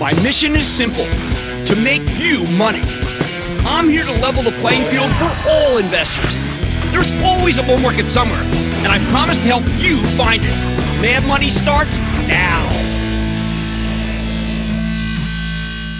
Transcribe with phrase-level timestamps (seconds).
[0.00, 2.80] My mission is simple to make you money.
[3.66, 6.38] I'm here to level the playing field for all investors.
[6.90, 10.56] There's always a bull market somewhere, and I promise to help you find it.
[11.02, 12.66] Mad Money starts now.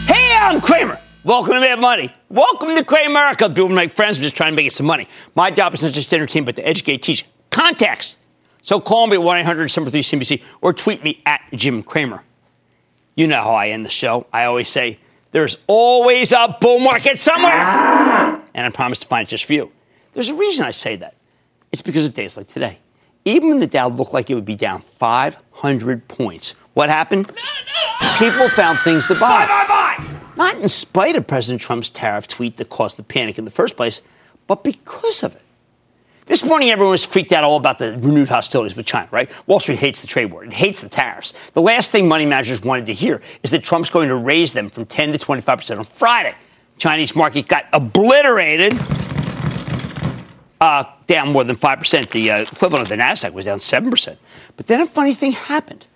[0.06, 0.98] Hey, I'm Cramer.
[1.22, 2.10] Welcome to Mad Money.
[2.30, 3.48] Welcome to Cramerica.
[3.48, 4.16] People make friends.
[4.16, 5.08] I'm just trying to make some money.
[5.34, 7.26] My job is not just to entertain, but to educate, teach.
[7.50, 8.16] Context.
[8.62, 12.24] So call me at 1 800 CNBC or tweet me at Jim Cramer.
[13.20, 14.26] You know how I end the show.
[14.32, 14.98] I always say,
[15.32, 17.52] there's always a bull market somewhere.
[17.52, 18.40] Ah!
[18.54, 19.70] And I promise to find it just for you.
[20.14, 21.16] There's a reason I say that.
[21.70, 22.78] It's because of days like today.
[23.26, 27.30] Even when the Dow looked like it would be down 500 points, what happened?
[28.16, 29.46] People found things to buy.
[29.46, 30.20] Buy, buy, buy.
[30.36, 33.76] Not in spite of President Trump's tariff tweet that caused the panic in the first
[33.76, 34.00] place,
[34.46, 35.42] but because of it.
[36.30, 39.28] This morning, everyone was freaked out all about the renewed hostilities with China, right?
[39.48, 40.44] Wall Street hates the trade war.
[40.44, 41.34] It hates the tariffs.
[41.54, 44.68] The last thing money managers wanted to hear is that Trump's going to raise them
[44.68, 46.36] from 10 to 25% on Friday.
[46.78, 48.74] Chinese market got obliterated,
[50.60, 52.10] uh, down more than 5%.
[52.10, 54.16] The uh, equivalent of the NASDAQ was down 7%.
[54.56, 55.88] But then a funny thing happened.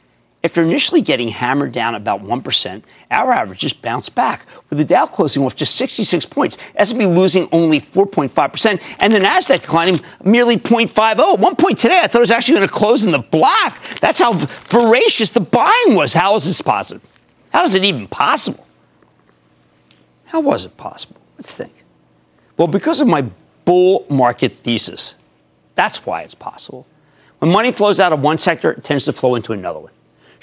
[0.45, 5.43] After initially getting hammered down about 1%, our averages bounced back, with the Dow closing
[5.43, 11.33] off just 66 points, S&P losing only 4.5%, and the Nasdaq declining merely 0.50.
[11.33, 13.83] At one point today, I thought it was actually going to close in the black.
[14.01, 16.13] That's how voracious the buying was.
[16.13, 17.09] How is this possible?
[17.51, 18.67] How is it even possible?
[20.27, 21.23] How was it possible?
[21.39, 21.73] Let's think.
[22.59, 23.25] Well, because of my
[23.65, 25.17] bull market thesis.
[25.75, 26.87] That's why it's possible.
[27.39, 29.91] When money flows out of one sector, it tends to flow into another one.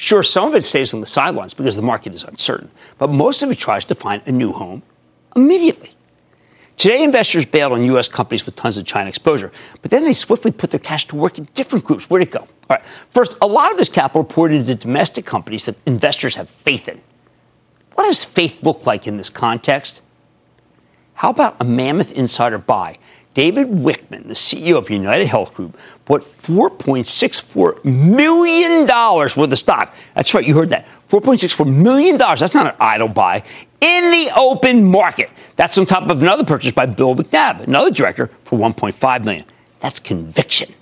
[0.01, 3.43] Sure, some of it stays on the sidelines because the market is uncertain, but most
[3.43, 4.81] of it tries to find a new home
[5.35, 5.91] immediately.
[6.75, 8.09] Today, investors bailed on U.S.
[8.09, 9.51] companies with tons of China exposure,
[9.83, 12.09] but then they swiftly put their cash to work in different groups.
[12.09, 12.39] Where'd it go?
[12.39, 12.81] All right.
[13.11, 16.99] First, a lot of this capital poured into domestic companies that investors have faith in.
[17.93, 20.01] What does faith look like in this context?
[21.13, 22.97] How about a mammoth insider buy
[23.33, 29.95] David Wichmann, the CEO of United Health Group, bought $4.64 million worth of stock.
[30.15, 30.85] That's right, you heard that.
[31.09, 32.17] $4.64 million.
[32.17, 33.43] That's not an idle buy
[33.79, 35.29] in the open market.
[35.55, 39.45] That's on top of another purchase by Bill McNabb, another director, for 1.5 million.
[39.79, 40.73] That's conviction.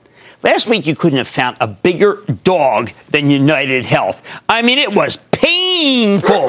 [0.42, 4.24] Last week, you couldn't have found a bigger dog than United Health.
[4.48, 6.48] I mean, it was painful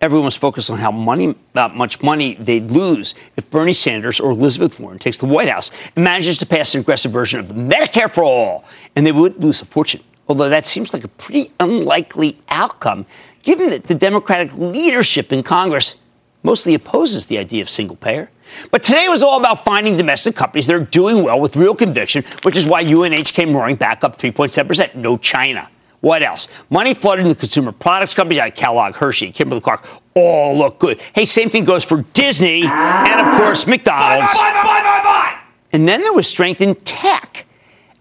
[0.00, 4.30] everyone was focused on how money, how much money they'd lose if Bernie Sanders or
[4.30, 8.10] Elizabeth Warren takes the White House and manages to pass an aggressive version of Medicare
[8.10, 8.64] for all,
[8.96, 10.02] and they would lose a fortune.
[10.28, 13.06] Although that seems like a pretty unlikely outcome,
[13.42, 15.96] given that the Democratic leadership in Congress
[16.42, 18.30] mostly opposes the idea of single payer.
[18.70, 22.24] But today was all about finding domestic companies that are doing well with real conviction,
[22.42, 24.94] which is why UNH came roaring back up 3.7%.
[24.94, 25.68] No China.
[26.00, 26.48] What else?
[26.70, 29.84] Money flooded into consumer products companies like Kellogg, Hershey, Kimberly Clark.
[30.14, 31.00] All look good.
[31.14, 34.34] Hey, same thing goes for Disney and, of course, McDonald's.
[34.36, 35.40] Buy,
[35.72, 37.46] and then there was strength in tech.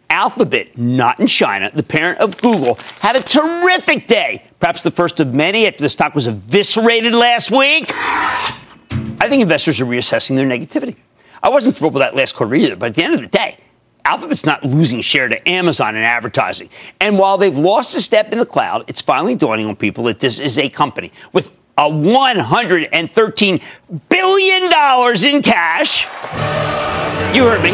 [0.09, 4.43] Alphabet, not in China, the parent of Google, had a terrific day.
[4.59, 7.91] Perhaps the first of many after the stock was eviscerated last week.
[9.19, 10.95] I think investors are reassessing their negativity.
[11.43, 13.57] I wasn't thrilled with that last quarter either, but at the end of the day,
[14.07, 16.69] Alphabet's not losing share to Amazon in advertising.
[17.01, 20.21] And while they've lost a step in the cloud, it's finally dawning on people that
[20.21, 23.61] this is a company with a $113
[24.07, 24.63] billion
[25.35, 26.05] in cash.
[27.35, 27.73] You heard me.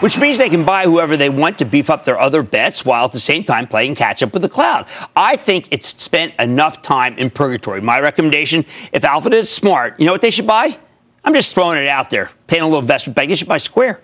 [0.00, 3.06] Which means they can buy whoever they want to beef up their other bets while
[3.06, 4.88] at the same time playing catch up with the cloud.
[5.16, 7.80] I think it's spent enough time in purgatory.
[7.80, 10.78] My recommendation if Alphabet is smart, you know what they should buy?
[11.24, 13.30] I'm just throwing it out there, paying a little investment bank.
[13.30, 14.02] They should buy Square.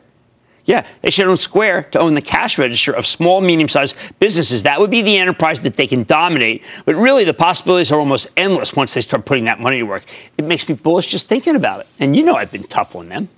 [0.66, 4.64] Yeah, they should own Square to own the cash register of small, medium sized businesses.
[4.64, 6.64] That would be the enterprise that they can dominate.
[6.84, 10.04] But really, the possibilities are almost endless once they start putting that money to work.
[10.36, 11.86] It makes me bullish just thinking about it.
[12.00, 13.28] And you know I've been tough on them.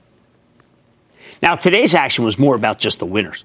[1.42, 3.44] Now, today's action was more about just the winners.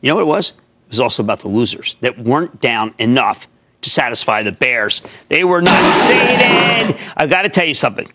[0.00, 0.50] You know what it was?
[0.50, 3.48] It was also about the losers that weren't down enough
[3.82, 5.02] to satisfy the bears.
[5.28, 6.96] They were not sated.
[7.16, 8.08] I've got to tell you something.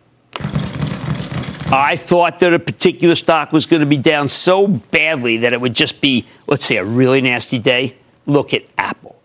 [1.73, 5.61] I thought that a particular stock was going to be down so badly that it
[5.61, 7.95] would just be, let's say, a really nasty day.
[8.25, 9.17] Look at Apple.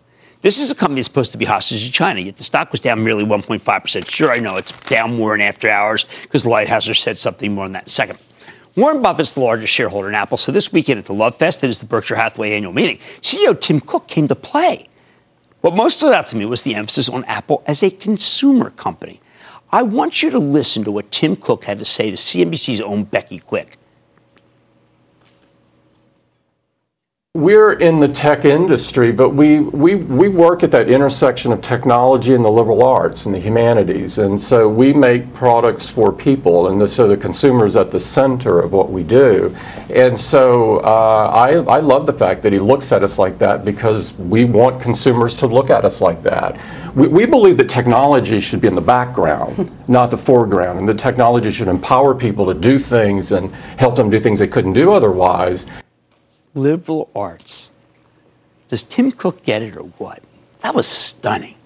[0.43, 2.79] This is a company that's supposed to be hostage to China, yet the stock was
[2.79, 4.09] down merely 1.5%.
[4.09, 7.73] Sure, I know it's down more in after hours because Lighthizer said something more on
[7.73, 8.17] that in a second.
[8.77, 11.69] Warren Buffett's the largest shareholder in Apple, so this weekend at the Love Fest, that
[11.69, 14.87] is the Berkshire Hathaway annual meeting, CEO Tim Cook came to play.
[15.59, 19.19] What most stood out to me was the emphasis on Apple as a consumer company.
[19.69, 23.03] I want you to listen to what Tim Cook had to say to CNBC's own
[23.03, 23.76] Becky Quick.
[27.37, 32.33] We're in the tech industry, but we, we, we work at that intersection of technology
[32.33, 34.17] and the liberal arts and the humanities.
[34.17, 37.99] And so we make products for people, and the, so the consumer is at the
[37.99, 39.55] center of what we do.
[39.91, 43.63] And so uh, I, I love the fact that he looks at us like that
[43.63, 46.59] because we want consumers to look at us like that.
[46.95, 50.95] We, we believe that technology should be in the background, not the foreground, and the
[50.95, 54.91] technology should empower people to do things and help them do things they couldn't do
[54.91, 55.67] otherwise
[56.57, 57.71] liberal arts.
[58.67, 60.21] Does Tim Cook get it or what?
[60.61, 61.56] That was stunning.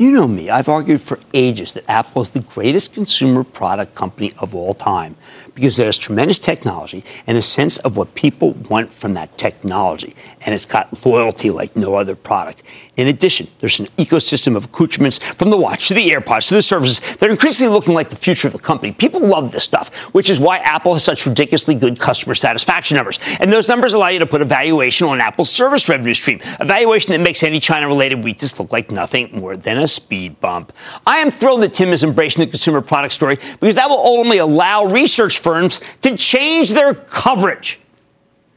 [0.00, 4.32] You know me, I've argued for ages that Apple is the greatest consumer product company
[4.38, 5.14] of all time
[5.54, 10.16] because has tremendous technology and a sense of what people want from that technology.
[10.40, 12.62] And it's got loyalty like no other product.
[12.96, 16.62] In addition, there's an ecosystem of accoutrements from the watch to the AirPods to the
[16.62, 18.92] services that are increasingly looking like the future of the company.
[18.92, 23.18] People love this stuff, which is why Apple has such ridiculously good customer satisfaction numbers.
[23.38, 26.64] And those numbers allow you to put a valuation on Apple's service revenue stream, a
[26.64, 30.72] valuation that makes any China related weakness look like nothing more than a speed bump.
[31.06, 34.38] I am thrilled that Tim is embracing the consumer product story because that will ultimately
[34.38, 37.80] allow research firms to change their coverage.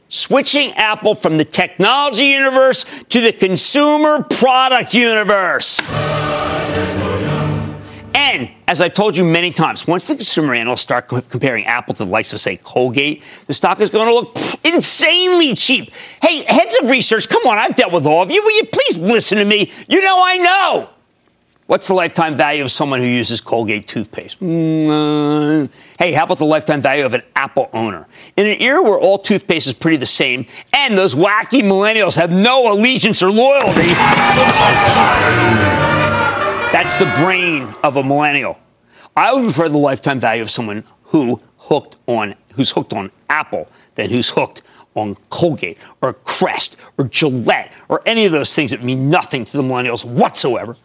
[0.08, 5.80] Switching Apple from the technology universe to the consumer product universe.
[8.14, 12.04] And as I've told you many times, once the consumer analysts start comparing Apple to
[12.04, 15.92] the likes of, say, Colgate, the stock is going to look insanely cheap.
[16.22, 18.42] Hey, heads of research, come on, I've dealt with all of you.
[18.42, 19.72] Will you please listen to me?
[19.88, 20.90] You know I know.
[21.66, 24.38] What's the lifetime value of someone who uses Colgate toothpaste?
[24.40, 25.68] Mm, uh,
[25.98, 28.06] hey, how about the lifetime value of an Apple owner?
[28.36, 30.44] In an era where all toothpaste is pretty the same,
[30.74, 33.88] and those wacky millennials have no allegiance or loyalty,
[36.70, 38.58] that's the brain of a millennial.
[39.16, 43.70] I would prefer the lifetime value of someone who hooked on who's hooked on Apple
[43.94, 44.60] than who's hooked
[44.94, 49.56] on Colgate or Crest or Gillette or any of those things that mean nothing to
[49.56, 50.76] the millennials whatsoever.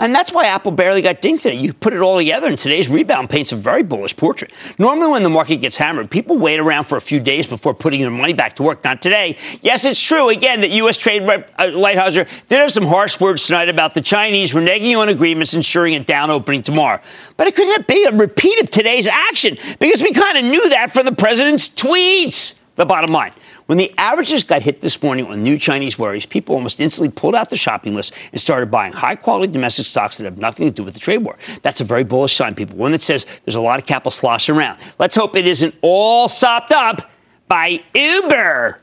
[0.00, 1.56] And that's why Apple barely got dinged today.
[1.56, 4.50] You put it all together, and today's rebound paints a very bullish portrait.
[4.78, 8.00] Normally, when the market gets hammered, people wait around for a few days before putting
[8.00, 8.82] their money back to work.
[8.82, 9.36] Not today.
[9.60, 10.96] Yes, it's true, again, that U.S.
[10.96, 15.10] Trade Rep uh, Lighthizer did have some harsh words tonight about the Chinese reneging on
[15.10, 16.98] agreements ensuring a down opening tomorrow.
[17.36, 20.94] But it couldn't be a repeat of today's action because we kind of knew that
[20.94, 22.54] from the president's tweets.
[22.76, 23.32] The bottom line
[23.70, 27.36] when the averages got hit this morning on new Chinese worries, people almost instantly pulled
[27.36, 30.72] out the shopping list and started buying high quality domestic stocks that have nothing to
[30.72, 31.38] do with the trade war.
[31.62, 32.76] That's a very bullish sign, people.
[32.76, 34.80] One that says there's a lot of capital sloshing around.
[34.98, 37.12] Let's hope it isn't all sopped up
[37.46, 38.80] by Uber.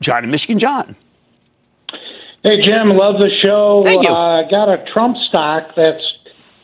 [0.00, 0.96] John in Michigan, John.
[2.42, 3.82] Hey, Jim, love the show.
[3.84, 4.08] Thank you.
[4.08, 6.14] I uh, got a Trump stock that's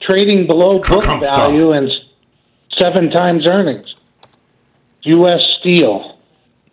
[0.00, 1.74] trading below book Trump value stock.
[1.74, 1.90] and
[2.80, 3.96] seven times earnings.
[5.02, 5.42] U.S.
[5.60, 6.11] Steel.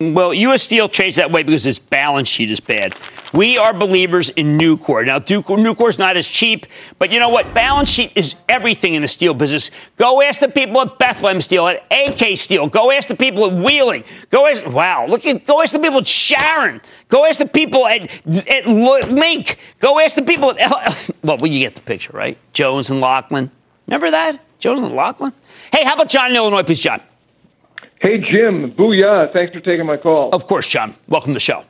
[0.01, 0.63] Well, U.S.
[0.63, 2.95] Steel trades that way because its balance sheet is bad.
[3.33, 5.05] We are believers in Nucor.
[5.05, 6.67] Now, Nucor is not as cheap,
[6.97, 7.53] but you know what?
[7.53, 9.71] Balance sheet is everything in the steel business.
[9.97, 12.67] Go ask the people at Bethlehem Steel, at AK Steel.
[12.67, 14.05] Go ask the people at Wheeling.
[14.29, 16.79] Go ask, wow, look at, go ask the people at Sharon.
[17.09, 18.03] Go ask the people at,
[18.47, 19.57] at Link.
[19.79, 22.37] Go ask the people at, well, well, you get the picture, right?
[22.53, 23.51] Jones and Laughlin.
[23.85, 24.39] Remember that?
[24.59, 25.33] Jones and Laughlin?
[25.73, 27.01] Hey, how about John in Illinois, please, John?
[27.99, 28.71] Hey, Jim.
[28.71, 29.33] Booyah.
[29.33, 30.29] Thanks for taking my call.
[30.31, 30.95] Of course, John.
[31.09, 31.65] Welcome to the show.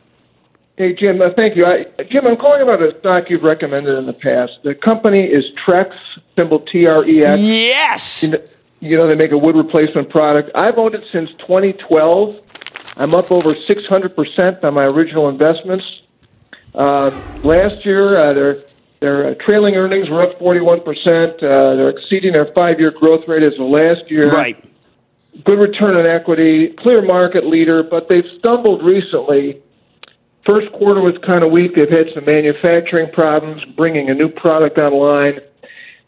[0.78, 1.20] Hey, Jim.
[1.20, 1.66] Uh, thank you.
[1.66, 4.60] I, Jim, I'm calling about a stock you've recommended in the past.
[4.64, 5.92] The company is Trex,
[6.38, 7.42] symbol T R E X.
[7.42, 8.24] Yes.
[8.24, 8.42] You know,
[8.80, 10.52] you know, they make a wood replacement product.
[10.54, 12.40] I've owned it since 2012.
[12.98, 15.86] I'm up over 600% on my original investments.
[16.76, 17.10] Uh,
[17.44, 18.64] last year, uh, their
[19.00, 20.86] their uh, trailing earnings were up 41%.
[20.86, 24.30] Uh, they're exceeding their five-year growth rate as of last year.
[24.30, 24.69] Right
[25.46, 29.62] good return on equity, clear market leader, but they've stumbled recently.
[30.48, 31.76] First quarter was kind of weak.
[31.76, 35.40] They've had some manufacturing problems, bringing a new product online.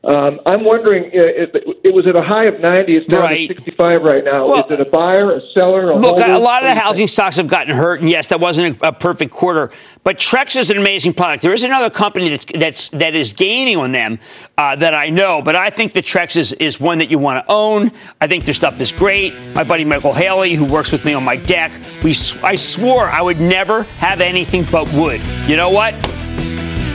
[0.03, 1.51] Um, I'm wondering, uh, it,
[1.83, 2.97] it, was at a high of 90.
[2.97, 3.47] It's down right.
[3.47, 4.47] to 65 right now.
[4.47, 6.31] Well, Is it a buyer, a seller, a Look, holder?
[6.31, 8.91] a lot of the housing stocks have gotten hurt, and yes, that wasn't a, a,
[8.93, 9.69] perfect quarter.
[10.03, 11.43] But Trex is an amazing product.
[11.43, 14.17] There is another company that's, that's that is gaining on them
[14.57, 17.45] uh, that I know, but I think the Trex is, is one that you want
[17.45, 17.91] to own.
[18.19, 19.35] I think their stuff is great.
[19.53, 21.71] My buddy Michael Haley, who works with me on my deck,
[22.03, 25.21] we I swore I would never have anything but wood.
[25.47, 25.93] You know what?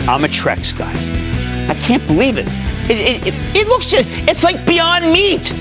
[0.09, 0.93] I'm a Trex guy.
[1.71, 2.66] I can't believe it.
[2.89, 5.53] It, it, it, it looks it's like beyond meat.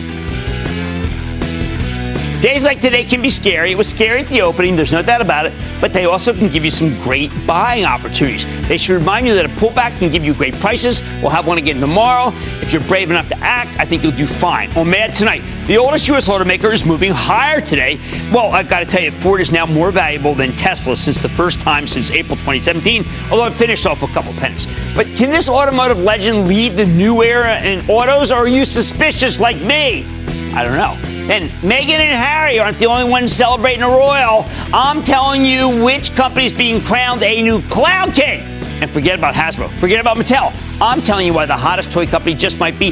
[2.46, 3.72] Days like today can be scary.
[3.72, 6.48] It was scary at the opening, there's no doubt about it, but they also can
[6.48, 8.46] give you some great buying opportunities.
[8.68, 11.02] They should remind you that a pullback can give you great prices.
[11.24, 12.32] We'll have one again tomorrow.
[12.62, 14.72] If you're brave enough to act, I think you'll do fine.
[14.78, 16.28] On Mad tonight, the oldest U.S.
[16.28, 18.00] automaker is moving higher today.
[18.32, 21.30] Well, I've got to tell you, Ford is now more valuable than Tesla since the
[21.30, 24.68] first time since April 2017, although it finished off a couple pennies.
[24.96, 29.40] But can this automotive legend lead the new era in autos, or are you suspicious
[29.40, 30.06] like me?
[30.54, 31.15] I don't know.
[31.28, 34.46] And Meghan and Harry aren't the only ones celebrating a royal.
[34.72, 38.42] I'm telling you which company's being crowned a new cloud king.
[38.82, 39.76] And forget about Hasbro.
[39.80, 40.54] Forget about Mattel.
[40.80, 42.92] I'm telling you why the hottest toy company just might be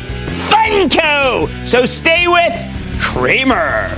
[0.49, 1.47] Funko.
[1.67, 3.89] So stay with Cramer.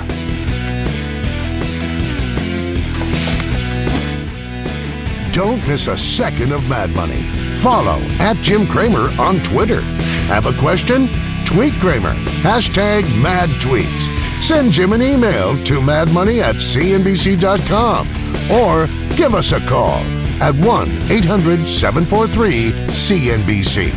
[5.32, 7.22] Don't miss a second of Mad Money.
[7.60, 9.82] Follow at Jim Cramer on Twitter.
[10.28, 11.08] Have a question?
[11.46, 12.14] Tweet Cramer.
[12.42, 14.15] Hashtag mad tweets.
[14.46, 18.08] Send Jim an email to madmoney at cnbc.com
[18.52, 18.86] or
[19.18, 20.04] give us a call
[20.40, 23.92] at 1 800 743 CNBC.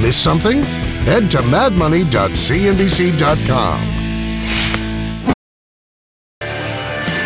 [0.00, 0.62] Miss something?
[1.02, 3.80] Head to madmoney.cnbc.com.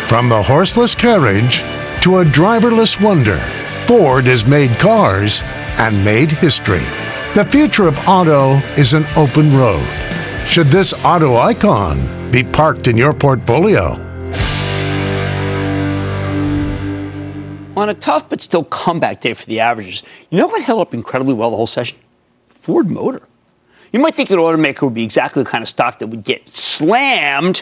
[0.07, 1.59] From the horseless carriage
[2.01, 3.37] to a driverless wonder,
[3.85, 5.41] Ford has made cars
[5.77, 6.81] and made history.
[7.35, 9.87] The future of auto is an open road.
[10.47, 13.93] Should this auto icon be parked in your portfolio?
[17.77, 20.93] On a tough but still comeback day for the averages, you know what held up
[20.93, 21.97] incredibly well the whole session?
[22.49, 23.21] Ford Motor.
[23.91, 26.49] You might think an automaker would be exactly the kind of stock that would get
[26.49, 27.61] slammed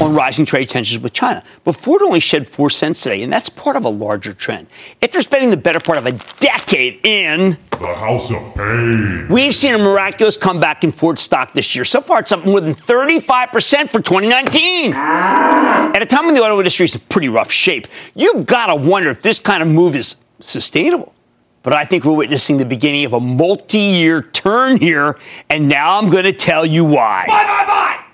[0.00, 1.42] on rising trade tensions with China.
[1.64, 4.66] But Ford only shed 4 cents today, and that's part of a larger trend.
[5.02, 9.74] After spending the better part of a decade in the House of Pain, we've seen
[9.74, 11.84] a miraculous comeback in Ford stock this year.
[11.84, 14.92] So far, it's up more than 35% for 2019.
[14.92, 19.10] At a time when the auto industry is in pretty rough shape, you gotta wonder
[19.10, 21.14] if this kind of move is sustainable.
[21.62, 25.18] But I think we're witnessing the beginning of a multi year turn here,
[25.50, 27.24] and now I'm gonna tell you why.
[27.26, 28.04] Bye, bye, bye!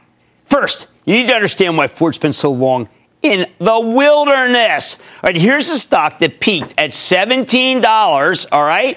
[0.47, 2.89] First, you need to understand why Ford's been so long
[3.23, 4.99] in the wilderness.
[4.99, 8.97] All right, here's a stock that peaked at $17, all right,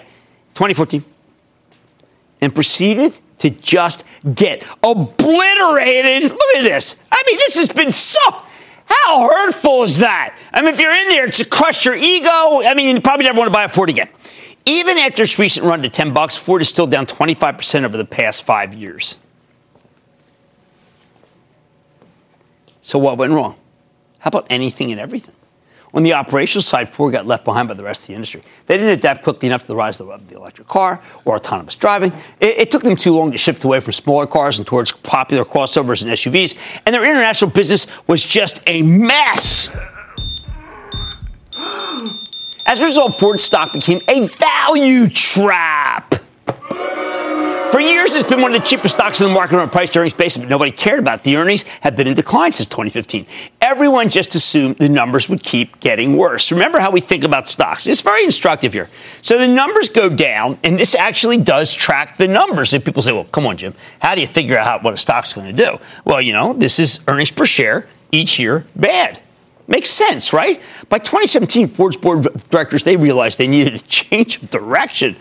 [0.53, 1.03] 2014,
[2.41, 6.23] and proceeded to just get obliterated.
[6.23, 6.95] Look at this.
[7.11, 8.19] I mean, this has been so.
[8.85, 10.37] How hurtful is that?
[10.53, 13.37] I mean, if you're in there to crush your ego, I mean, you probably never
[13.37, 14.09] want to buy a Ford again.
[14.65, 18.05] Even after its recent run to 10 bucks, Ford is still down 25% over the
[18.05, 19.17] past five years.
[22.85, 23.55] So what went wrong?
[24.19, 25.33] How about anything and everything?
[25.95, 28.43] On the operational side, Ford got left behind by the rest of the industry.
[28.67, 32.13] They didn't adapt quickly enough to the rise of the electric car or autonomous driving.
[32.39, 35.43] It, it, took them too long to shift away from smaller cars and towards popular
[35.43, 39.67] crossovers and SUVs, and their international business was just a mess.
[42.67, 46.04] As a result, Ford stock became a value trap.
[47.85, 50.15] Years, it's been one of the cheapest stocks in the market on a price earnings
[50.15, 51.23] basis, but nobody cared about it.
[51.23, 53.27] The earnings have been in decline since 2015.
[53.61, 56.51] Everyone just assumed the numbers would keep getting worse.
[56.51, 57.85] Remember how we think about stocks.
[57.85, 58.89] It's very instructive here.
[59.21, 62.73] So the numbers go down, and this actually does track the numbers.
[62.73, 65.33] And people say, well, come on, Jim, how do you figure out what a stock's
[65.33, 65.77] going to do?
[66.05, 69.21] Well, you know, this is earnings per share each year bad.
[69.67, 70.61] Makes sense, right?
[70.89, 75.15] By 2017, Ford's board of directors, they realized they needed a change of direction.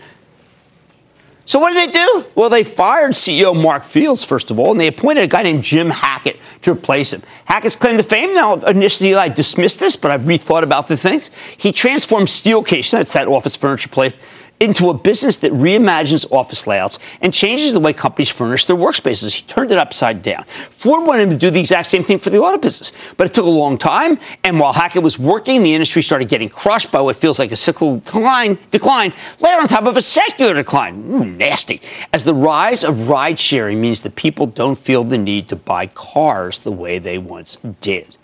[1.47, 2.25] So what did they do?
[2.33, 5.63] Well, they fired CEO Mark Fields, first of all, and they appointed a guy named
[5.63, 7.21] Jim Hackett to replace him.
[7.45, 8.33] Hackett's claim to fame.
[8.33, 11.29] Now, initially I dismissed this, but I've rethought about the things.
[11.55, 14.13] He transformed Steelcase, that's that office furniture place,
[14.59, 19.35] into a business that reimagines office layouts and changes the way companies furnish their workspaces.
[19.35, 20.45] He turned it upside down.
[20.45, 23.33] Ford wanted him to do the exact same thing for the auto business, but it
[23.33, 24.17] took a long time.
[24.43, 27.55] And while Hackett was working, the industry started getting crushed by what feels like a
[27.55, 31.37] cyclical decline, decline layered on top of a secular decline.
[31.37, 31.81] Nasty.
[32.13, 35.87] As the rise of ride sharing means that people don't feel the need to buy
[35.87, 38.17] cars the way they once did.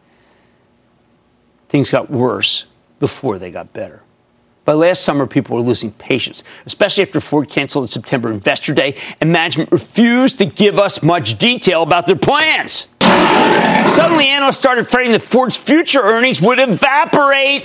[1.68, 2.66] Things got worse
[3.00, 4.04] before they got better.
[4.64, 8.96] By last summer, people were losing patience, especially after Ford canceled its September Investor Day
[9.20, 12.88] and management refused to give us much detail about their plans.
[13.02, 17.64] Suddenly, analysts started fretting that Ford's future earnings would evaporate.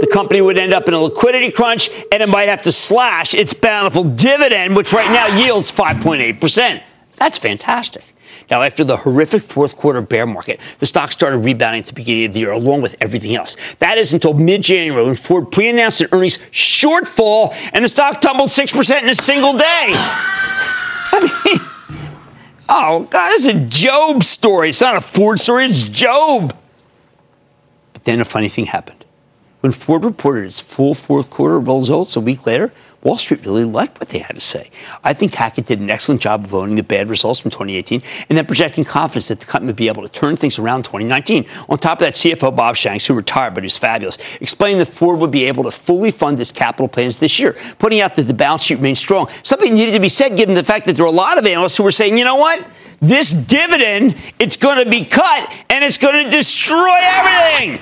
[0.00, 3.34] The company would end up in a liquidity crunch and it might have to slash
[3.34, 6.82] its bountiful dividend, which right now yields 5.8%.
[7.16, 8.04] That's fantastic.
[8.50, 12.26] Now, after the horrific fourth quarter bear market, the stock started rebounding at the beginning
[12.26, 13.56] of the year, along with everything else.
[13.78, 18.20] That is until mid January when Ford pre announced an earnings shortfall and the stock
[18.20, 19.64] tumbled 6% in a single day.
[21.10, 21.68] I mean,
[22.68, 24.68] Oh, God, this is a Job story.
[24.68, 26.54] It's not a Ford story, it's Job.
[27.94, 29.06] But then a funny thing happened.
[29.60, 34.00] When Ford reported its full fourth quarter results a week later, Wall Street really liked
[34.00, 34.70] what they had to say.
[35.04, 38.36] I think Hackett did an excellent job of owning the bad results from 2018 and
[38.36, 41.46] then projecting confidence that the company would be able to turn things around in 2019.
[41.68, 45.20] On top of that, CFO Bob Shanks, who retired but who's fabulous, explained that Ford
[45.20, 48.34] would be able to fully fund its capital plans this year, pointing out that the
[48.34, 49.28] balance sheet remains strong.
[49.44, 51.76] Something needed to be said given the fact that there were a lot of analysts
[51.76, 52.66] who were saying, you know what?
[53.00, 57.80] This dividend, it's going to be cut and it's going to destroy everything.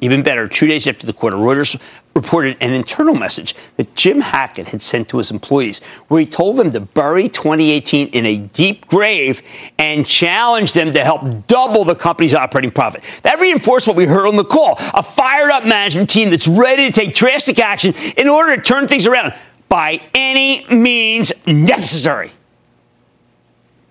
[0.00, 1.80] Even better, two days after the quarter, Reuters
[2.14, 6.56] reported an internal message that Jim Hackett had sent to his employees, where he told
[6.56, 9.42] them to bury 2018 in a deep grave
[9.78, 13.02] and challenged them to help double the company's operating profit.
[13.22, 16.90] That reinforced what we heard on the call a fired up management team that's ready
[16.90, 19.34] to take drastic action in order to turn things around
[19.68, 22.32] by any means necessary.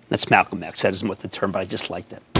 [0.08, 0.82] That's Malcolm X.
[0.82, 2.33] That isn't what the term, but I just like that.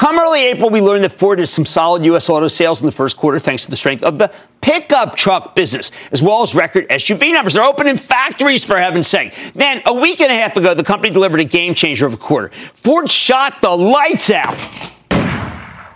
[0.00, 2.30] Come early April, we learned that Ford has some solid U.S.
[2.30, 5.90] auto sales in the first quarter thanks to the strength of the pickup truck business,
[6.10, 7.52] as well as record SUV numbers.
[7.52, 9.54] They're opening factories, for heaven's sake.
[9.54, 12.16] Man, a week and a half ago, the company delivered a game changer of a
[12.16, 12.48] quarter.
[12.48, 14.56] Ford shot the lights out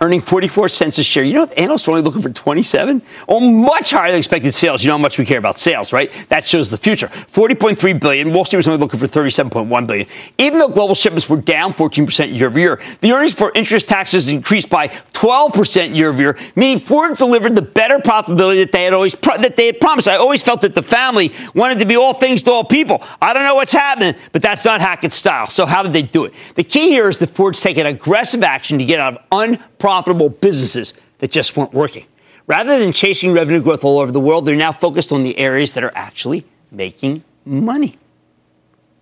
[0.01, 1.23] earning 44 cents a share.
[1.23, 3.01] You know, analysts are only looking for 27.
[3.27, 4.83] Oh, much higher than expected sales.
[4.83, 6.11] You know how much we care about sales, right?
[6.29, 7.07] That shows the future.
[7.07, 8.33] 40.3 billion.
[8.33, 10.07] Wall Street was only looking for 37.1 billion.
[10.37, 14.29] Even though global shipments were down 14% year over year, the earnings for interest taxes
[14.29, 18.93] increased by 12% year over year, meaning Ford delivered the better profitability that they had
[18.93, 20.07] always pro- that they had promised.
[20.07, 23.01] I always felt that the family wanted to be all things to all people.
[23.21, 25.47] I don't know what's happening, but that's not Hackett's style.
[25.47, 26.33] So how did they do it?
[26.55, 30.29] The key here is that Ford's taken aggressive action to get out of unprofitable profitable
[30.29, 32.07] businesses that just weren't working.
[32.47, 35.73] Rather than chasing revenue growth all over the world, they're now focused on the areas
[35.73, 37.89] that are actually making money.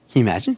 [0.10, 0.58] Can you imagine?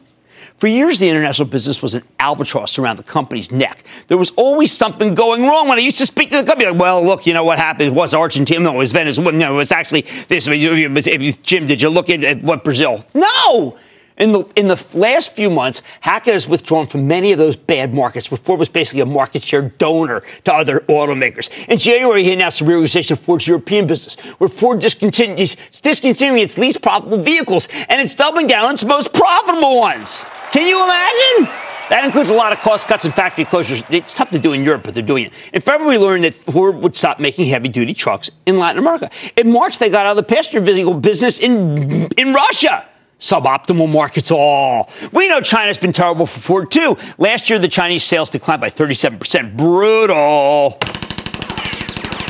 [0.58, 3.84] For years, the international business was an albatross around the company's neck.
[4.08, 5.68] There was always something going wrong.
[5.68, 7.90] When I used to speak to the company, like, well, look, you know what happened?
[7.90, 8.62] It was Argentina.
[8.62, 9.32] No, it was Venezuela.
[9.32, 10.46] No, it was actually this.
[10.46, 13.06] Jim, did you look at, at what Brazil?
[13.14, 13.78] No!
[14.18, 17.94] In the, in the last few months, Hackett has withdrawn from many of those bad
[17.94, 21.68] markets, where Ford was basically a market share donor to other automakers.
[21.68, 26.58] In January, he announced the reorganization of Ford's European business, where Ford discontinues, discontinuing its
[26.58, 30.24] least profitable vehicles, and it's doubling down on its most profitable ones.
[30.52, 31.54] Can you imagine?
[31.90, 33.84] That includes a lot of cost cuts and factory closures.
[33.94, 35.34] It's tough to do in Europe, but they're doing it.
[35.52, 39.12] In February, we learned that Ford would stop making heavy duty trucks in Latin America.
[39.36, 42.88] In March, they got out of the passenger vehicle business in, in Russia
[43.20, 44.90] suboptimal markets all.
[45.12, 46.98] We know China's been terrible for Ford too.
[47.18, 49.56] Last year, the Chinese sales declined by 37%.
[49.56, 50.80] Brutal.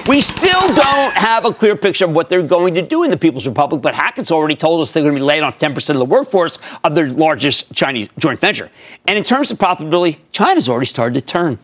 [0.07, 3.17] We still don't have a clear picture of what they're going to do in the
[3.17, 5.97] People's Republic, but Hackett's already told us they're going to be laying off 10% of
[5.97, 8.69] the workforce of their largest Chinese joint venture.
[9.07, 11.57] And in terms of profitability, China's already started to turn.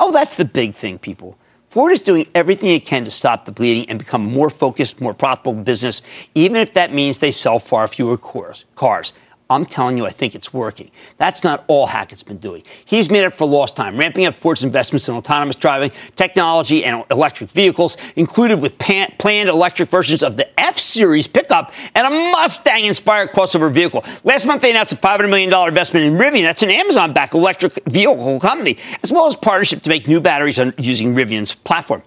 [0.00, 1.36] Oh, that's the big thing, people.
[1.72, 5.14] Ford is doing everything it can to stop the bleeding and become more focused, more
[5.14, 6.02] profitable business,
[6.34, 9.14] even if that means they sell far fewer cars.
[9.52, 10.90] I'm telling you, I think it's working.
[11.18, 12.62] That's not all Hackett's been doing.
[12.84, 17.04] He's made up for lost time, ramping up Ford's investments in autonomous driving, technology, and
[17.10, 22.10] electric vehicles, included with pan- planned electric versions of the F Series pickup and a
[22.10, 24.04] Mustang inspired crossover vehicle.
[24.24, 26.42] Last month, they announced a $500 million investment in Rivian.
[26.42, 30.58] That's an Amazon backed electric vehicle company, as well as partnership to make new batteries
[30.78, 32.02] using Rivian's platform.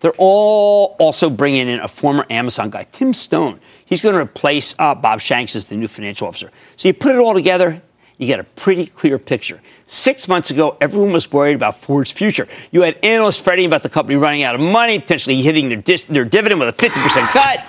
[0.00, 3.60] They're all also bringing in a former Amazon guy, Tim Stone.
[3.84, 6.50] He's going to replace uh, Bob Shanks as the new financial officer.
[6.76, 7.82] So you put it all together,
[8.16, 9.60] you get a pretty clear picture.
[9.86, 12.46] Six months ago, everyone was worried about Ford's future.
[12.70, 16.04] You had analysts fretting about the company running out of money, potentially hitting their, dis-
[16.04, 17.64] their dividend with a 50% cut.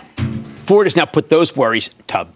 [0.65, 2.27] Ford has now put those worries to.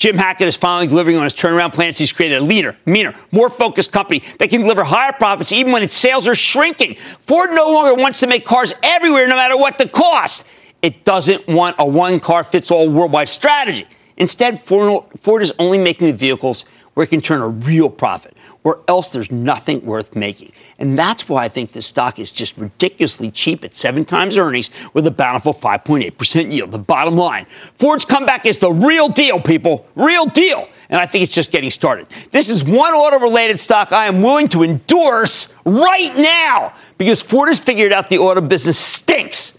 [0.00, 1.98] Jim Hackett is finally delivering on his turnaround plans.
[1.98, 5.82] He's created a leaner, meaner, more focused company that can deliver higher profits even when
[5.82, 6.96] its sales are shrinking.
[7.20, 10.46] Ford no longer wants to make cars everywhere, no matter what the cost.
[10.80, 13.86] It doesn't want a one car fits all worldwide strategy.
[14.16, 18.82] Instead, Ford is only making the vehicles where it can turn a real profit or
[18.88, 20.52] else there's nothing worth making.
[20.78, 24.70] And that's why I think this stock is just ridiculously cheap at seven times earnings
[24.92, 26.70] with a bountiful 5.8% yield.
[26.70, 27.46] The bottom line
[27.78, 29.86] Ford's comeback is the real deal, people.
[29.94, 30.68] Real deal.
[30.90, 32.08] And I think it's just getting started.
[32.32, 37.48] This is one auto related stock I am willing to endorse right now because Ford
[37.48, 39.54] has figured out the auto business stinks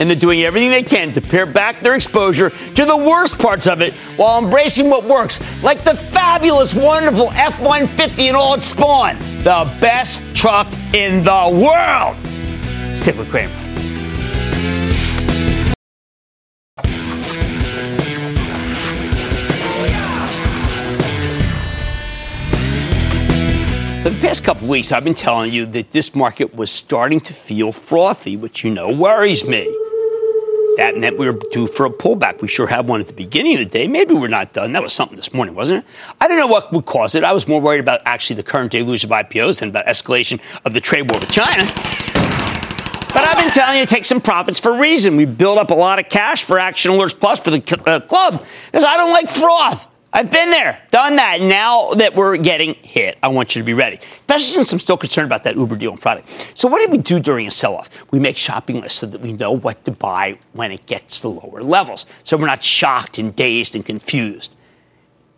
[0.00, 3.66] and they're doing everything they can to pare back their exposure to the worst parts
[3.66, 8.66] of it while embracing what works, like the fabulous, wonderful F 150 and all its
[8.66, 12.16] spawn, the best truck in the world.
[12.96, 13.68] Stick with Cramer.
[24.18, 27.72] the past couple weeks, I've been telling you that this market was starting to feel
[27.72, 29.66] frothy, which you know worries me.
[30.78, 32.40] That meant we were due for a pullback.
[32.40, 33.88] We sure had one at the beginning of the day.
[33.88, 34.70] Maybe we're not done.
[34.74, 35.90] That was something this morning, wasn't it?
[36.20, 37.24] I don't know what would cause it.
[37.24, 40.74] I was more worried about actually the current deluge of IPOs than about escalation of
[40.74, 41.64] the trade war with China.
[41.64, 45.16] But I've been telling you to take some profits for a reason.
[45.16, 48.44] We build up a lot of cash for Action Alerts Plus for the uh, club
[48.66, 49.87] because I don't like froth.
[50.10, 51.42] I've been there, done that.
[51.42, 54.96] Now that we're getting hit, I want you to be ready, especially since I'm still
[54.96, 56.22] concerned about that Uber deal on Friday.
[56.54, 57.90] So, what did we do during a sell off?
[58.10, 61.28] We make shopping lists so that we know what to buy when it gets to
[61.28, 62.06] lower levels.
[62.24, 64.54] So we're not shocked and dazed and confused.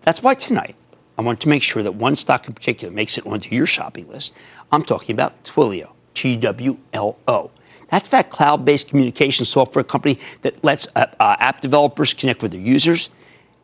[0.03, 0.77] That's why tonight
[1.19, 4.09] I want to make sure that one stock in particular makes it onto your shopping
[4.09, 4.33] list.
[4.71, 7.51] I'm talking about Twilio, T W L O.
[7.89, 12.53] That's that cloud based communication software company that lets uh, uh, app developers connect with
[12.53, 13.11] their users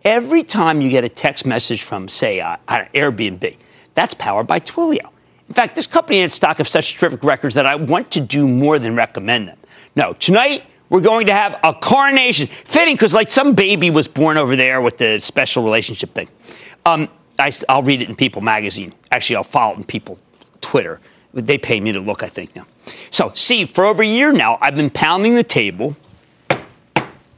[0.07, 3.57] Every time you get a text message from, say, uh, Airbnb,
[3.95, 5.11] that's powered by Twilio.
[5.49, 8.47] In fact, this company had stock of such terrific records that I want to do
[8.47, 9.59] more than recommend them.
[9.97, 12.47] No, tonight we're going to have a coronation.
[12.47, 16.29] Fitting because, like, some baby was born over there with the special relationship thing.
[16.85, 17.09] Um,
[17.40, 18.92] I, will read it in People magazine.
[19.11, 20.19] Actually, I'll follow it in People
[20.61, 21.01] Twitter.
[21.35, 22.69] They pay me to look, I think, now.
[23.11, 25.97] So, see, for over a year now, I've been pounding the table.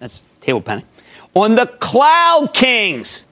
[0.00, 0.87] That's table pounding
[1.34, 3.24] on the Cloud Kings.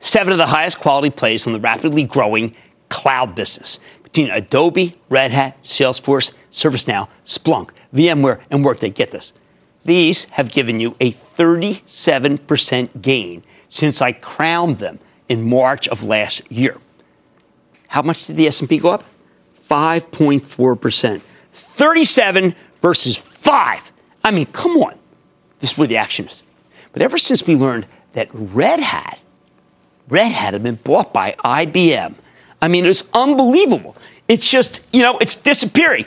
[0.00, 2.54] Seven of the highest quality plays on the rapidly growing
[2.88, 8.90] cloud business between Adobe, Red Hat, Salesforce, ServiceNow, Splunk, VMware, and Workday.
[8.90, 9.32] Get this.
[9.84, 16.42] These have given you a 37% gain since I crowned them in March of last
[16.50, 16.76] year.
[17.88, 19.04] How much did the S&P go up?
[19.68, 21.20] 5.4%.
[21.52, 23.92] 37 versus 5.
[24.24, 24.98] I mean, come on.
[25.60, 26.42] This is where the action is.
[26.92, 29.18] But ever since we learned that Red Hat,
[30.08, 32.14] Red Hat had been bought by IBM,
[32.62, 33.96] I mean, it's unbelievable.
[34.28, 36.06] It's just, you know, it's disappearing.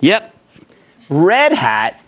[0.00, 0.34] Yep.
[1.08, 2.00] Red Hat,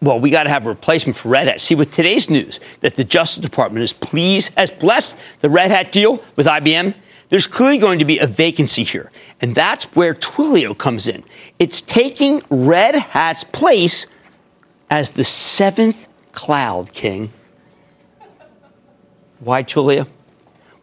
[0.00, 1.60] well, we got to have a replacement for Red Hat.
[1.60, 5.90] See, with today's news that the Justice Department is pleased, has blessed the Red Hat
[5.92, 6.94] deal with IBM,
[7.30, 9.10] there's clearly going to be a vacancy here.
[9.40, 11.24] And that's where Twilio comes in.
[11.58, 14.06] It's taking Red Hat's place
[14.90, 17.32] as the seventh cloud king.
[19.40, 20.06] Why Twilio?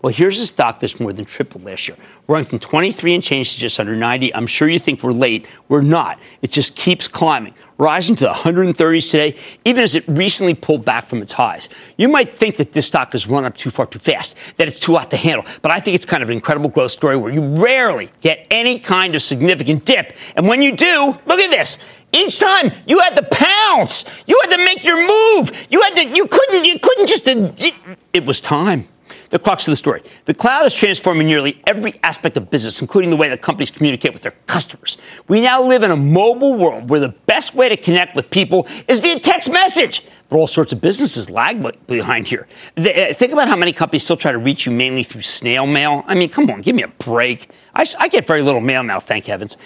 [0.06, 1.98] Well, here's a stock that's more than tripled last year.
[2.28, 4.36] We're from 23 and change to just under 90.
[4.36, 5.48] I'm sure you think we're late.
[5.68, 6.20] We're not.
[6.44, 11.06] It just keeps climbing, rising to the 130s today, even as it recently pulled back
[11.06, 11.70] from its highs.
[11.98, 14.80] You might think that this stock has run up too far too fast, that it's
[14.80, 17.34] too hot to handle, but I think it's kind of an incredible growth story where
[17.34, 20.16] you rarely get any kind of significant dip.
[20.36, 21.80] And when you do, look at this.
[22.16, 25.68] Each time you had to pounce, you had to make your move.
[25.70, 28.88] You had to, you couldn't, you couldn't just, it was time
[29.30, 30.02] the crux of the story.
[30.26, 34.14] The cloud is transforming nearly every aspect of business, including the way that companies communicate
[34.14, 34.98] with their customers.
[35.28, 38.68] We now live in a mobile world where the best way to connect with people
[38.88, 40.06] is via text message.
[40.30, 42.48] But all sorts of businesses lag behind here.
[42.78, 46.04] Uh, think about how many companies still try to reach you mainly through snail mail.
[46.08, 47.50] I mean, come on, give me a break.
[47.74, 49.58] I, I get very little mail now, thank heavens.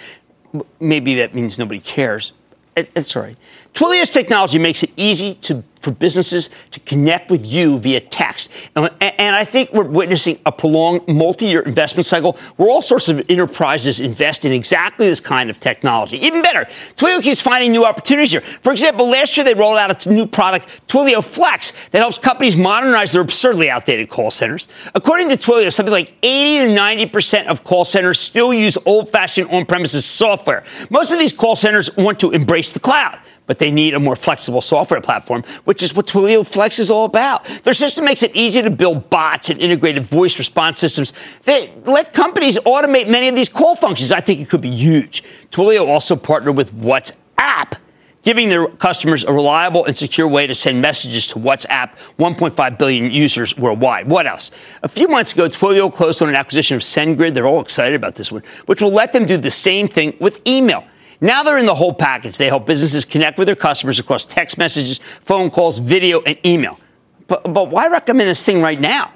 [0.80, 2.32] Maybe that means nobody cares.
[2.76, 3.36] It, it's all right.
[3.74, 8.50] Twilio's technology makes it easy to for businesses to connect with you via text.
[8.76, 13.28] And, and, I think we're witnessing a prolonged multi-year investment cycle where all sorts of
[13.30, 16.18] enterprises invest in exactly this kind of technology.
[16.18, 16.66] Even better,
[16.96, 18.40] Twilio keeps finding new opportunities here.
[18.40, 22.56] For example, last year they rolled out a new product, Twilio Flex, that helps companies
[22.56, 24.68] modernize their absurdly outdated call centers.
[24.94, 30.04] According to Twilio, something like 80 to 90% of call centers still use old-fashioned on-premises
[30.04, 30.64] software.
[30.90, 33.18] Most of these call centers want to embrace the cloud
[33.50, 37.04] but they need a more flexible software platform, which is what Twilio Flex is all
[37.04, 37.44] about.
[37.64, 41.12] Their system makes it easy to build bots and integrated voice response systems.
[41.46, 44.12] They let companies automate many of these call functions.
[44.12, 45.24] I think it could be huge.
[45.50, 47.78] Twilio also partnered with WhatsApp
[48.22, 53.10] giving their customers a reliable and secure way to send messages to WhatsApp, 1.5 billion
[53.10, 54.06] users worldwide.
[54.06, 54.52] What else?
[54.84, 57.34] A few months ago, Twilio closed on an acquisition of SendGrid.
[57.34, 60.40] They're all excited about this one, which will let them do the same thing with
[60.46, 60.84] email.
[61.20, 62.38] Now they're in the whole package.
[62.38, 66.78] They help businesses connect with their customers across text messages, phone calls, video, and email.
[67.26, 69.12] But, but why recommend this thing right now?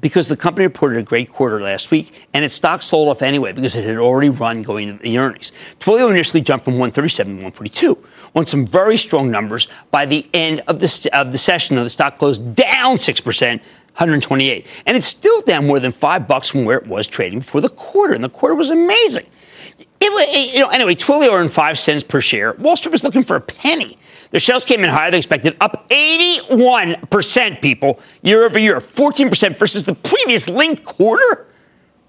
[0.00, 3.52] Because the company reported a great quarter last week, and its stock sold off anyway
[3.52, 5.50] because it had already run going into the earnings.
[5.80, 9.66] Twilio initially jumped from 137 to 142 on some very strong numbers.
[9.90, 14.66] By the end of the, of the session, though, the stock closed down 6%, 128.
[14.86, 17.68] And it's still down more than five bucks from where it was trading before the
[17.68, 19.26] quarter, and the quarter was amazing
[20.00, 22.52] It, was, you know, anyway, Twilio earned five cents per share.
[22.54, 23.98] Wall Street was looking for a penny.
[24.30, 29.84] Their sales came in higher than expected, up 81%, people, year over year, 14% versus
[29.84, 31.46] the previous linked quarter.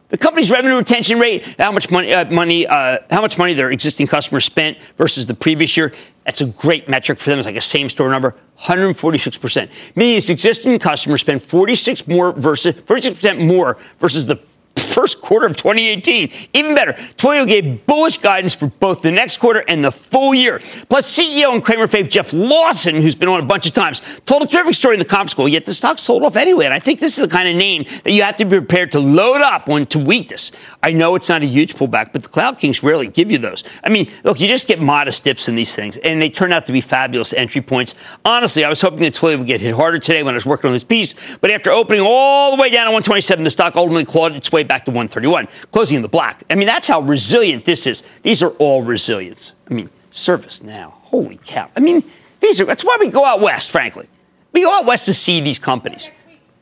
[0.09, 3.71] The company's revenue retention rate, how much money, uh, money, uh, how much money their
[3.71, 5.93] existing customers spent versus the previous year.
[6.25, 7.37] That's a great metric for them.
[7.37, 9.69] It's like a same store number, 146%.
[9.95, 14.39] Meaning its existing customers spend 46 more versus 46% more versus the
[14.79, 16.31] first quarter of 2018.
[16.53, 20.59] Even better, Twilio gave bullish guidance for both the next quarter and the full year.
[20.89, 24.43] Plus, CEO and Cramer fave Jeff Lawson, who's been on a bunch of times, told
[24.43, 26.65] a terrific story in the conference call, yet the stock sold off anyway.
[26.65, 28.91] And I think this is the kind of name that you have to be prepared
[28.93, 30.51] to load up when to weakness.
[30.81, 33.63] I know it's not a huge pullback, but the Cloud Kings rarely give you those.
[33.83, 36.65] I mean, look, you just get modest dips in these things, and they turn out
[36.67, 37.95] to be fabulous entry points.
[38.25, 40.67] Honestly, I was hoping that Twilio would get hit harder today when I was working
[40.67, 44.05] on this piece, but after opening all the way down to 127, the stock ultimately
[44.05, 46.43] clawed its way back to 131, closing in the black.
[46.49, 48.03] I mean, that's how resilient this is.
[48.23, 49.55] These are all resilience.
[49.69, 50.91] I mean, ServiceNow.
[50.91, 51.69] Holy cow.
[51.75, 52.03] I mean,
[52.39, 54.07] these are, that's why we go out west, frankly.
[54.53, 56.11] We go out west to see these companies.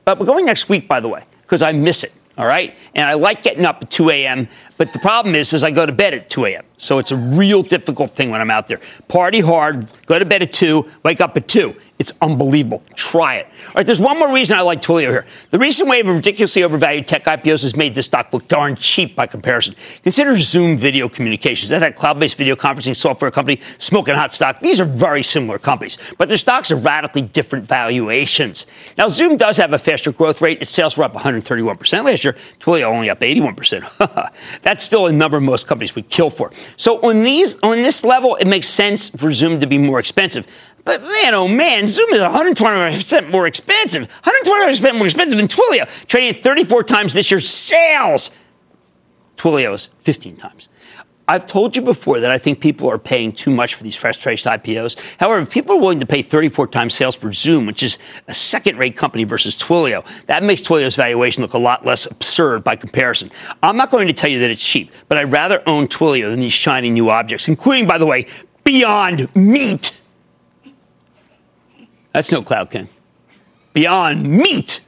[0.05, 2.13] But we're going next week, by the way, because I miss it.
[2.37, 2.75] All right.
[2.93, 4.47] And I like getting up at 2 a.m.
[4.77, 6.63] But the problem is, is I go to bed at 2 a.m.
[6.77, 8.79] So it's a real difficult thing when I'm out there.
[9.07, 11.75] Party hard, go to bed at 2, wake up at 2.
[11.99, 12.83] It's unbelievable.
[12.95, 13.47] Try it.
[13.69, 15.25] All right, there's one more reason I like Twilio here.
[15.49, 19.15] The recent wave of ridiculously overvalued tech IPOs has made this stock look darn cheap
[19.15, 19.75] by comparison.
[20.03, 21.69] Consider Zoom Video Communications.
[21.69, 24.59] That cloud-based video conferencing software company, smoking hot stock.
[24.59, 28.67] These are very similar companies, but their stocks are radically different valuations.
[28.97, 30.61] Now, Zoom does have a faster growth rate.
[30.61, 32.35] Its sales were up 131% last year.
[32.59, 34.31] Twilio only up 81%.
[34.61, 36.51] That's still a number most companies would kill for.
[36.75, 40.45] So on these, on this level, it makes sense for Zoom to be more expensive.
[40.87, 44.07] But man, oh man, Zoom is 125% more expensive.
[44.23, 48.31] 120% more expensive than Twilio, trading at 34 times this year's sales.
[49.35, 50.69] Twilio's 15 times.
[51.27, 54.15] I've told you before that I think people are paying too much for these fresh
[54.15, 54.95] traced IPOs.
[55.19, 57.97] However, if people are willing to pay 34 times sales for Zoom, which is
[58.29, 62.63] a second rate company versus Twilio, that makes Twilio's valuation look a lot less absurd
[62.63, 63.29] by comparison.
[63.61, 66.39] I'm not going to tell you that it's cheap, but I'd rather own Twilio than
[66.39, 68.25] these shiny new objects, including, by the way,
[68.63, 69.96] Beyond Meat.
[72.17, 72.89] That's no Cloud King.
[73.73, 74.79] Beyond meat.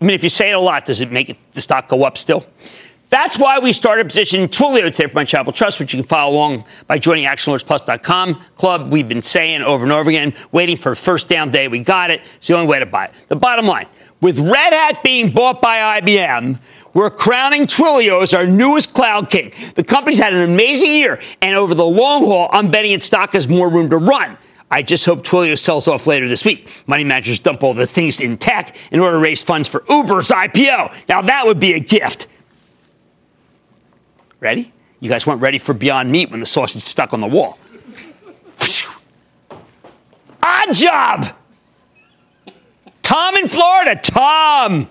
[0.00, 2.04] I mean, if you say it a lot, does it make it, the stock go
[2.04, 2.46] up still?
[3.08, 6.32] That's why we started positioning Twilio today for my Charitable Trust, which you can follow
[6.32, 8.92] along by joining ActionAlertsPlus.com club.
[8.92, 11.66] We've been saying over and over again, waiting for first down day.
[11.66, 12.20] We got it.
[12.36, 13.14] It's the only way to buy it.
[13.26, 13.88] The bottom line,
[14.20, 16.60] with Red Hat being bought by IBM,
[16.94, 19.52] we're crowning Twilio as our newest cloud king.
[19.74, 23.32] The company's had an amazing year, and over the long haul, I'm betting its stock
[23.32, 24.38] has more room to run.
[24.70, 26.70] I just hope Twilio sells off later this week.
[26.86, 30.28] Money managers dump all the things in tech in order to raise funds for Uber's
[30.28, 30.94] IPO.
[31.08, 32.28] Now that would be a gift.
[34.38, 34.72] Ready?
[35.00, 37.58] You guys weren't ready for Beyond Meat when the sausage stuck on the wall.
[40.42, 41.26] Odd job!
[43.02, 43.96] Tom in Florida.
[44.00, 44.88] Tom!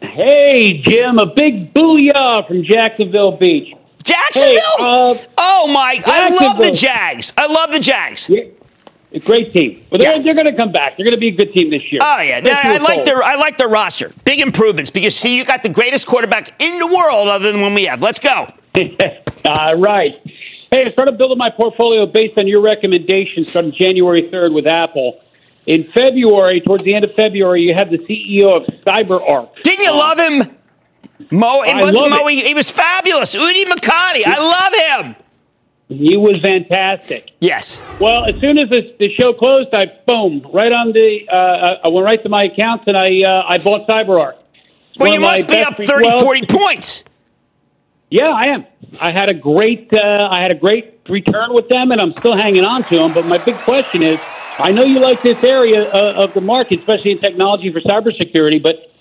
[0.00, 3.74] Hey, Jim, a big booyah from Jacksonville Beach.
[4.02, 4.54] Jacksonville?
[4.78, 6.00] Hey, uh, oh, my.
[6.04, 7.32] I love the Jags.
[7.36, 8.28] I love the Jags.
[8.28, 8.44] Yeah.
[9.14, 9.84] A great team.
[9.90, 10.22] But they're, yeah.
[10.22, 10.96] they're going to come back.
[10.96, 12.00] They're going to be a good team this year.
[12.02, 14.10] Oh yeah, I, I like their I like their roster.
[14.24, 17.74] Big improvements because see, you got the greatest quarterback in the world other than one
[17.74, 18.00] we have.
[18.00, 18.52] Let's go.
[19.44, 20.14] All right.
[20.70, 25.20] Hey, I started building my portfolio based on your recommendations starting January 3rd with Apple.
[25.66, 29.62] In February, towards the end of February, you had the CEO of CyberArk.
[29.62, 30.56] Didn't you uh, love him?
[31.30, 32.26] Mo, it was Mo.
[32.26, 32.32] It.
[32.32, 33.36] He, he was fabulous.
[33.36, 34.22] Udi Mokady.
[34.26, 35.16] I love him.
[35.96, 37.30] He was fantastic.
[37.40, 37.80] Yes.
[38.00, 41.28] Well, as soon as the, the show closed, I boom right on the.
[41.30, 44.34] Uh, I went right to my accounts and I uh, I bought CyberArk.
[44.98, 46.22] Well, you must be up 30, 12.
[46.22, 47.04] 40 points.
[48.10, 48.66] Yeah, I am.
[49.00, 52.36] I had a great uh, I had a great return with them, and I'm still
[52.36, 53.14] hanging on to them.
[53.14, 54.20] But my big question is,
[54.58, 58.62] I know you like this area uh, of the market, especially in technology for cybersecurity,
[58.62, 58.91] but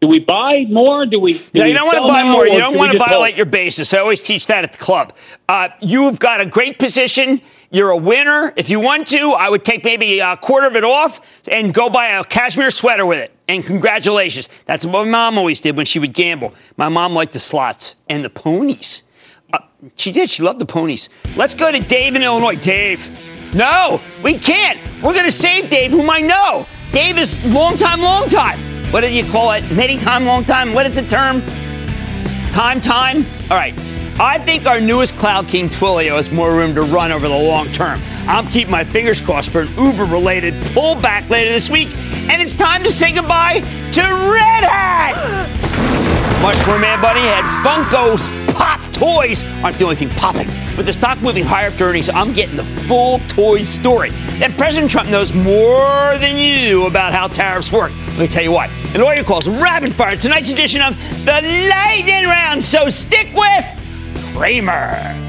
[0.00, 1.06] do we buy more?
[1.06, 1.34] Do we?
[1.34, 2.46] Do yeah, you don't want to buy more.
[2.46, 3.36] You don't want to violate hold?
[3.38, 3.94] your basis.
[3.94, 5.14] I always teach that at the club.
[5.48, 7.40] Uh, you've got a great position.
[7.70, 8.52] You're a winner.
[8.56, 11.88] If you want to, I would take maybe a quarter of it off and go
[11.88, 13.32] buy a cashmere sweater with it.
[13.48, 14.48] And congratulations.
[14.66, 16.52] That's what my mom always did when she would gamble.
[16.76, 19.02] My mom liked the slots and the ponies.
[19.52, 19.60] Uh,
[19.96, 20.28] she did.
[20.28, 21.08] She loved the ponies.
[21.36, 22.56] Let's go to Dave in Illinois.
[22.56, 23.10] Dave.
[23.54, 24.78] No, we can't.
[25.02, 26.66] We're going to save Dave, whom I know.
[26.92, 28.75] Dave is long time, long time.
[28.90, 29.68] What do you call it?
[29.72, 30.72] Many time, long time?
[30.72, 31.42] What is the term?
[32.52, 33.26] Time, time?
[33.50, 33.74] All right.
[34.18, 37.70] I think our newest Cloud King Twilio has more room to run over the long
[37.72, 38.00] term.
[38.26, 41.94] I'm keeping my fingers crossed for an Uber related pullback later this week.
[42.30, 45.52] And it's time to say goodbye to Red Hat!
[46.42, 47.20] Much more, man, buddy.
[47.20, 48.80] Had Funko's pop.
[48.92, 50.46] Toys aren't the only thing popping.
[50.76, 54.10] With the stock moving higher after earnings, I'm getting the full toy story.
[54.38, 57.90] That President Trump knows more than you about how tariffs work.
[58.08, 58.66] Let me tell you why.
[58.94, 60.94] An lawyer calls rapid fire tonight's edition of
[61.24, 62.62] the Lightning Round.
[62.62, 63.64] So stick with
[64.34, 65.25] Cramer.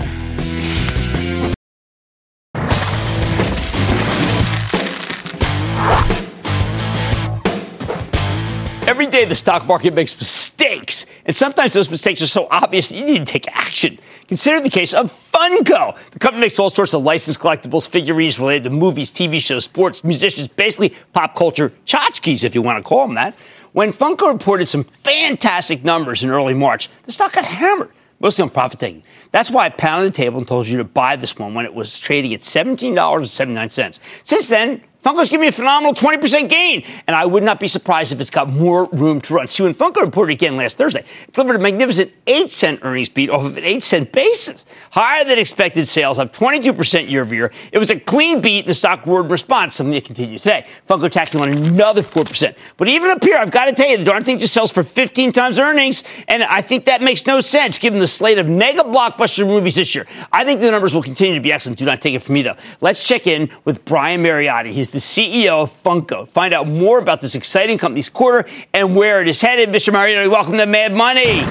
[8.98, 13.06] Every day the stock market makes mistakes, and sometimes those mistakes are so obvious you
[13.06, 14.00] need to take action.
[14.28, 15.96] Consider the case of Funko.
[16.10, 20.04] The company makes all sorts of licensed collectibles, figurines related to movies, TV shows, sports,
[20.04, 23.36] musicians, basically pop culture tchotchkes, if you want to call them that.
[23.74, 28.50] When Funko reported some fantastic numbers in early March, the stock got hammered mostly on
[28.50, 29.04] profit taking.
[29.32, 31.74] That's why I pounded the table and told you to buy this one when it
[31.76, 34.00] was trading at $17.79.
[34.24, 38.12] Since then, Funko's giving me a phenomenal 20% gain, and I would not be surprised
[38.12, 39.48] if it's got more room to run.
[39.48, 43.30] See, when Funko reported again last Thursday, it delivered a magnificent 8 cent earnings beat
[43.30, 44.66] off of an 8 cent basis.
[44.92, 47.54] Higher than expected sales, up 22% year over year.
[47.72, 50.66] It was a clean beat, and the stock word response, something that continues today.
[50.90, 52.54] Funko tacking on another 4%.
[52.76, 54.84] But even up here, I've got to tell you, the darn thing just sells for
[54.84, 58.82] 15 times earnings, and I think that makes no sense given the slate of mega
[58.82, 60.06] blockbuster movies this year.
[60.34, 61.80] I think the numbers will continue to be excellent.
[61.80, 62.58] Do not take it from me, though.
[62.82, 64.74] Let's check in with Brian Mariotti.
[64.74, 66.28] He's the CEO of Funko.
[66.30, 69.70] Find out more about this exciting company's quarter and where it is headed.
[69.70, 69.94] Mr.
[69.94, 71.42] Mariotti, welcome to Mad Money.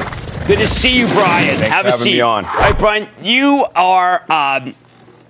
[0.47, 1.57] Good to see you, Brian.
[1.59, 2.13] Thanks Have for a having seat.
[2.15, 2.45] me on.
[2.45, 4.25] All right, Brian, you are.
[4.31, 4.75] Um,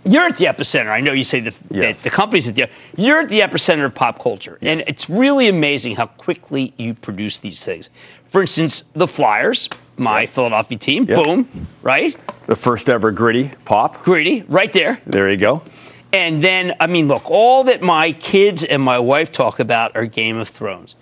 [0.04, 0.88] you're at the epicenter.
[0.90, 2.02] I know you say the, Yes.
[2.02, 2.68] the, the company's at the.
[2.96, 7.38] You're at the epicenter of pop culture, and it's really amazing how quickly you produce
[7.40, 7.90] these things.
[8.28, 11.24] For instance, the Flyers, my Philadelphia team, Yep.
[11.24, 12.16] boom, right?
[12.46, 14.04] The first ever gritty pop.
[14.04, 15.00] Gritty, right there.
[15.06, 15.62] There you go.
[16.16, 20.06] And then, I mean, look, all that my kids and my wife talk about are
[20.06, 20.96] Game of Thrones.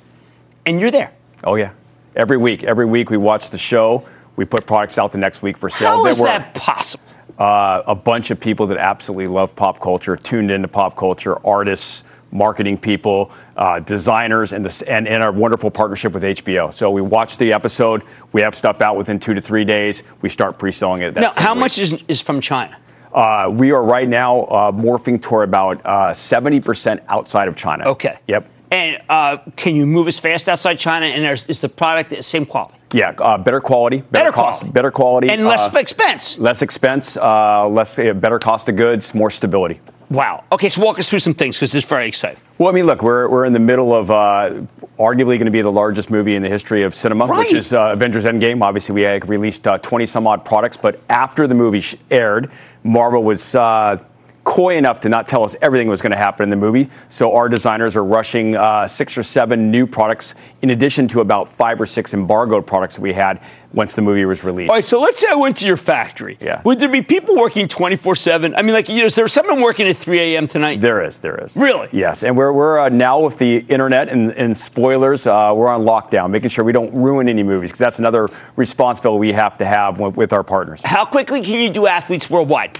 [0.66, 1.12] And you're there.
[1.44, 1.70] Oh yeah.
[2.16, 4.08] Every week, every week we watch the show.
[4.34, 5.98] We put products out the next week for sale.
[5.98, 7.04] How is were, that possible?
[7.38, 12.02] Uh, a bunch of people that absolutely love pop culture, tuned into pop culture, artists,
[12.32, 16.74] marketing people, uh, designers, and, the, and, and our wonderful partnership with HBO.
[16.74, 18.02] So we watch the episode.
[18.32, 20.02] We have stuff out within two to three days.
[20.22, 21.14] We start pre-selling it.
[21.14, 21.60] that Now, how week.
[21.60, 22.76] much is, is from China?
[23.14, 27.84] Uh, we are right now uh, morphing toward about uh, 70% outside of China.
[27.90, 28.18] Okay.
[28.26, 28.50] Yep.
[28.72, 31.06] And uh, can you move as fast outside China?
[31.06, 32.74] And is the product the same quality?
[32.92, 34.72] Yeah, uh, better quality, better, Better cost, quality.
[34.72, 36.38] better quality, And less uh, expense.
[36.38, 39.80] less expense, uh, less uh, better cost of goods, more stability.
[40.10, 40.44] Wow.
[40.52, 42.40] Okay, so walk us through some things because it's very exciting.
[42.58, 44.60] Well, I mean, look, we're, we're in the middle of uh,
[44.98, 47.38] arguably going to be the largest movie in the history of cinema, Right.
[47.38, 48.62] which is uh, Avengers Endgame.
[48.62, 52.50] Obviously, we uh, released 20 some odd products, but after the movie aired,
[52.84, 53.98] Marvel was uh,
[54.44, 56.88] coy enough to not tell us everything was going to happen in the movie.
[57.08, 61.50] So our designers are rushing uh, six or seven new products, in addition to about
[61.50, 63.40] five or six embargoed products that we had
[63.72, 64.70] once the movie was released.
[64.70, 66.38] All right, so let's say I went to your factory.
[66.40, 66.62] Yeah.
[66.64, 68.54] Would there be people working 24 7?
[68.54, 70.46] I mean, like, you know, is there someone working at 3 a.m.
[70.46, 70.80] tonight?
[70.80, 71.56] There is, there is.
[71.56, 71.88] Really?
[71.90, 75.82] Yes, and we're, we're uh, now with the internet and, and spoilers, uh, we're on
[75.82, 79.64] lockdown, making sure we don't ruin any movies, because that's another responsibility we have to
[79.64, 80.82] have with, with our partners.
[80.84, 82.78] How quickly can you do athletes worldwide?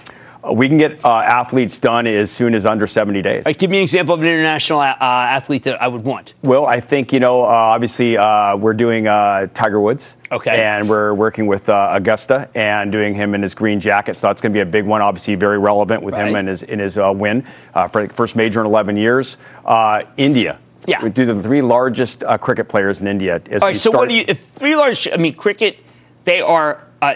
[0.52, 3.46] We can get uh, athletes done as soon as under 70 days.
[3.46, 6.34] Right, give me an example of an international uh, athlete that I would want.
[6.42, 10.16] Well, I think, you know, uh, obviously uh, we're doing uh, Tiger Woods.
[10.30, 10.62] Okay.
[10.62, 14.16] And we're working with uh, Augusta and doing him in his green jacket.
[14.16, 16.36] So that's going to be a big one, obviously very relevant with him Right.
[16.40, 19.36] and his, in his uh, win uh, for the first major in 11 years.
[19.64, 20.58] Uh, India.
[20.86, 21.02] Yeah.
[21.02, 23.40] We do the three largest uh, cricket players in India.
[23.50, 25.78] As All we so start- what do you, three large, I mean, cricket,
[26.24, 27.14] they are, uh,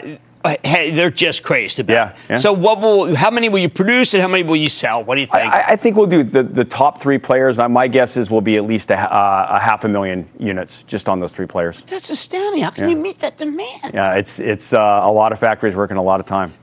[0.64, 2.36] hey, they're just crazed about Yeah, yeah.
[2.36, 5.02] So what will, how many will you produce and how many will you sell?
[5.04, 5.52] What do you think?
[5.52, 7.58] I, I think we'll do the, the top three players.
[7.58, 10.82] Uh, my guess is we'll be at least a, uh, a half a million units
[10.84, 11.82] just on those three players.
[11.84, 12.62] That's astounding.
[12.62, 12.90] How can Yeah.
[12.90, 13.92] you meet that demand?
[13.94, 16.54] Yeah, it's it's uh, a lot of factories working a lot of time.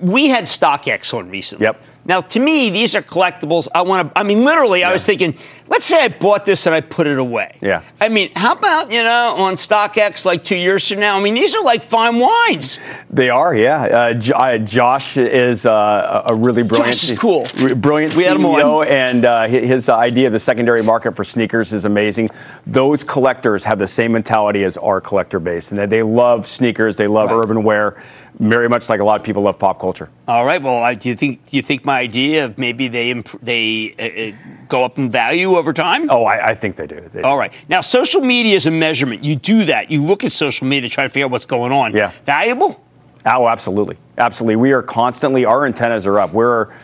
[0.00, 1.64] we had StockX on recently.
[1.66, 1.82] Yep.
[2.04, 3.68] Now, to me, these are collectibles.
[3.74, 4.20] I want to.
[4.20, 5.36] I mean, literally, I was thinking.
[5.68, 7.56] Let's say I bought this and I put it away.
[7.62, 7.82] Yeah.
[7.98, 11.16] I mean, how about you know on StockX like two years from now?
[11.16, 12.78] I mean, these are like fine wines.
[13.08, 13.84] They are, yeah.
[13.84, 17.46] Uh, J- uh, Josh is uh, a really brilliant, Josh is cool.
[17.62, 21.86] r- brilliant We CEO, and uh, his idea of the secondary market for sneakers is
[21.86, 22.28] amazing.
[22.66, 26.98] Those collectors have the same mentality as our collector base, and they, they love sneakers,
[26.98, 27.38] they love Right.
[27.44, 28.02] urban wear,
[28.38, 30.08] very much like a lot of people love pop culture.
[30.26, 30.60] All right.
[30.60, 33.94] Well, I, do you think do you think my idea of maybe they imp- they
[33.98, 36.10] uh, uh, go up in value over time?
[36.10, 37.08] Oh, I, I think they do.
[37.12, 37.52] They- All right.
[37.68, 39.22] Now, social media is a measurement.
[39.22, 39.90] You do that.
[39.90, 41.94] You look at social media to try to figure out what's going on.
[41.94, 42.12] Yeah.
[42.24, 42.82] Valuable?
[43.24, 43.96] Oh, absolutely.
[44.18, 44.56] Absolutely.
[44.56, 46.32] We are constantly, our antennas are up.
[46.32, 46.74] We're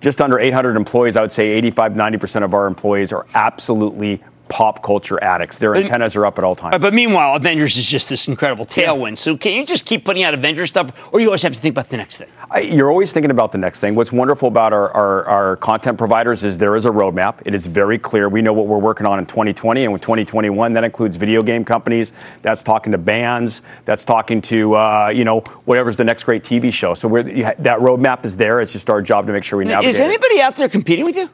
[0.00, 1.16] just under 800 employees.
[1.16, 4.22] I would say 85, 90% of our employees are absolutely
[4.52, 5.56] pop culture addicts.
[5.56, 6.76] Their But- antennas are up at all times.
[6.78, 9.16] But meanwhile, Avengers is just this incredible tailwind.
[9.16, 11.72] So can you just keep putting out Avengers stuff, or you always have to think
[11.72, 12.28] about the next thing?
[12.50, 13.94] I- You're always thinking about the next thing.
[13.94, 17.36] What's wonderful about our, our, our content providers is there is a roadmap.
[17.46, 18.28] It is very clear.
[18.28, 20.74] We know what we're working on in 2020 and with 2021.
[20.74, 22.12] That includes video game companies.
[22.42, 23.62] That's talking to bands.
[23.86, 26.92] That's talking to uh, you know whatever's the next great TV show.
[26.92, 28.60] So we're, that roadmap is there.
[28.60, 29.94] It's just our job to make sure we navigate.
[29.94, 30.04] Is it.
[30.04, 31.30] anybody out there competing with you?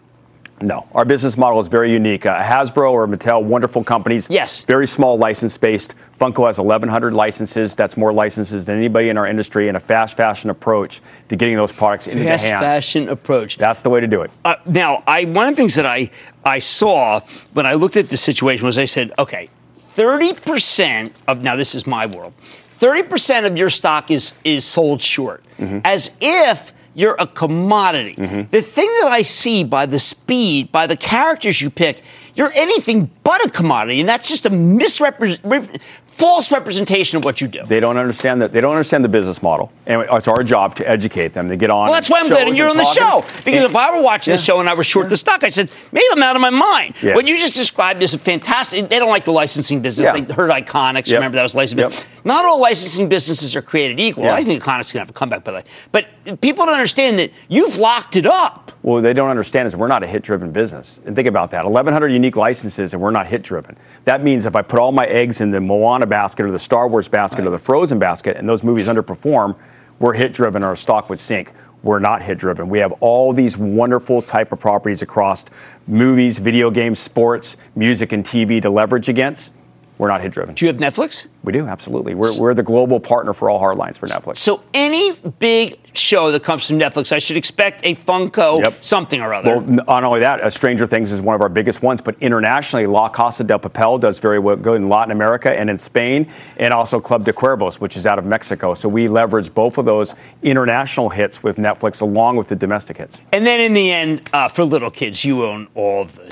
[0.61, 2.27] No, our business model is very unique.
[2.27, 4.27] Uh, Hasbro or Mattel, wonderful companies.
[4.31, 4.63] Yes.
[4.63, 5.95] Very small license based.
[6.19, 7.77] Funko has 1,100 licenses.
[7.77, 11.57] That's more licenses than anybody in our industry, and a fast fashion approach to getting
[11.57, 12.61] those products into Fast the hands.
[12.63, 13.57] Fast fashion approach.
[13.57, 14.31] That's the way to do it.
[14.45, 16.11] Uh, now, I one of the things that I
[16.45, 17.21] I saw
[17.53, 21.75] when I looked at the situation was I said, okay, thirty percent of now this
[21.75, 22.33] is my world,
[22.79, 25.81] thirty percent of your stock is is sold short, Mm-hmm.
[25.85, 28.14] as if you're a commodity.
[28.16, 28.51] Mm-hmm.
[28.51, 32.03] The thing that I see by the speed, by the characters you pick,
[32.39, 35.82] you're anything but a commodity, and that's just a misrepresent.
[36.07, 37.64] False representation of what you do.
[37.64, 38.51] They don't understand that.
[38.51, 41.70] They don't understand the business model, and it's our job to educate them to get
[41.70, 41.84] on.
[41.84, 43.24] Well, that's why I'm glad you're on the show.
[43.45, 44.43] Because if I were watching the Yeah.
[44.43, 46.95] show and I were short the stock, I said, maybe I'm out of my mind.
[47.01, 47.14] Yeah.
[47.14, 48.89] What you just described is a fantastic.
[48.89, 50.07] They don't like the licensing business.
[50.07, 50.20] Yeah.
[50.20, 51.07] They heard Iconix.
[51.07, 51.18] Yep.
[51.18, 51.89] Remember that was licensing.
[51.89, 52.05] Yep.
[52.24, 54.24] Not all licensing businesses are created equal.
[54.24, 54.34] Yeah.
[54.34, 55.64] I think Iconix can have a comeback, by the way.
[55.93, 58.72] But people don't understand that you've locked it up.
[58.82, 61.01] Well, they don't understand is we're not a hit-driven business.
[61.05, 63.76] And think about that: 1,100 unique licenses, and we're not hit-driven.
[64.05, 66.89] That means if I put all my eggs in the Moana basket or the Star
[66.89, 69.59] Wars basket or the Frozen basket, and those movies underperform,
[69.99, 70.64] we're hit-driven.
[70.64, 71.53] Our stock would sink.
[71.83, 72.68] We're not hit-driven.
[72.68, 75.45] We have all these wonderful type of properties across
[75.87, 79.53] movies, video games, sports, music, and TV to leverage against.
[79.99, 80.55] We're not hit-driven.
[80.55, 81.27] Do you have Netflix?
[81.43, 82.15] We do absolutely.
[82.15, 84.37] We're, we're the global partner for all hardlines for Netflix.
[84.37, 88.83] So any big show that comes from Netflix, I should expect a Funko Yep.
[88.83, 89.59] something or other.
[89.59, 92.87] Well, not only that, uh, Stranger Things is one of our biggest ones, but internationally,
[92.87, 96.73] La Casa del Papel does very well, good in Latin America and in Spain, and
[96.73, 98.75] also Club de Cuervos, which is out of Mexico.
[98.75, 103.21] So we leverage both of those international hits with Netflix along with the domestic hits.
[103.33, 106.31] and then in the end, uh, for little kids, you own all of the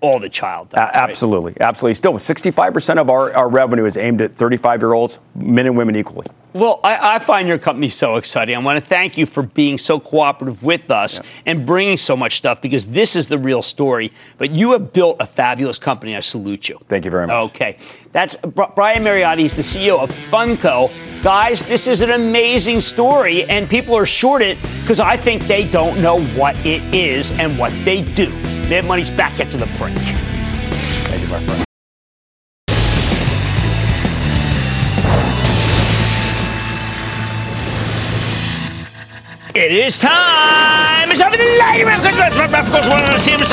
[0.00, 0.68] all the child.
[0.68, 0.94] A- stuff, right?
[0.94, 1.94] absolutely, absolutely.
[1.94, 5.96] Still, 65% of our, our revenue is aimed at 35 year olds, men and women
[5.96, 6.26] equally.
[6.52, 8.56] Well, I, I find your company so exciting.
[8.56, 12.36] I want to thank you for being so cooperative with us and bringing so much
[12.36, 14.12] stuff because this is the real story.
[14.36, 16.16] But you have built a fabulous company.
[16.16, 16.80] I salute you.
[16.88, 17.50] Thank you very much.
[17.50, 17.76] Okay.
[18.10, 19.38] That's Brian Mariotti.
[19.38, 20.90] He's the CEO of Funko.
[21.22, 25.68] Guys, this is an amazing story, and people are short it because I think they
[25.68, 28.32] don't know what it is and what they do.
[28.70, 29.98] Mad Money's back after the break.
[29.98, 31.64] Thank you, my friend.
[39.56, 41.10] It is time.
[41.10, 42.06] It's for the lightning round.
[42.06, 43.50] Of course, one of the teams.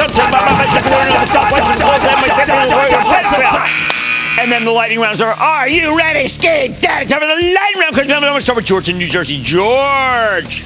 [4.40, 7.08] And then the lightning rounds are, are you ready, skate daddy?
[7.08, 7.96] Time for the lightning round.
[7.96, 9.42] Because I'm going to start with George in New Jersey.
[9.42, 10.64] George.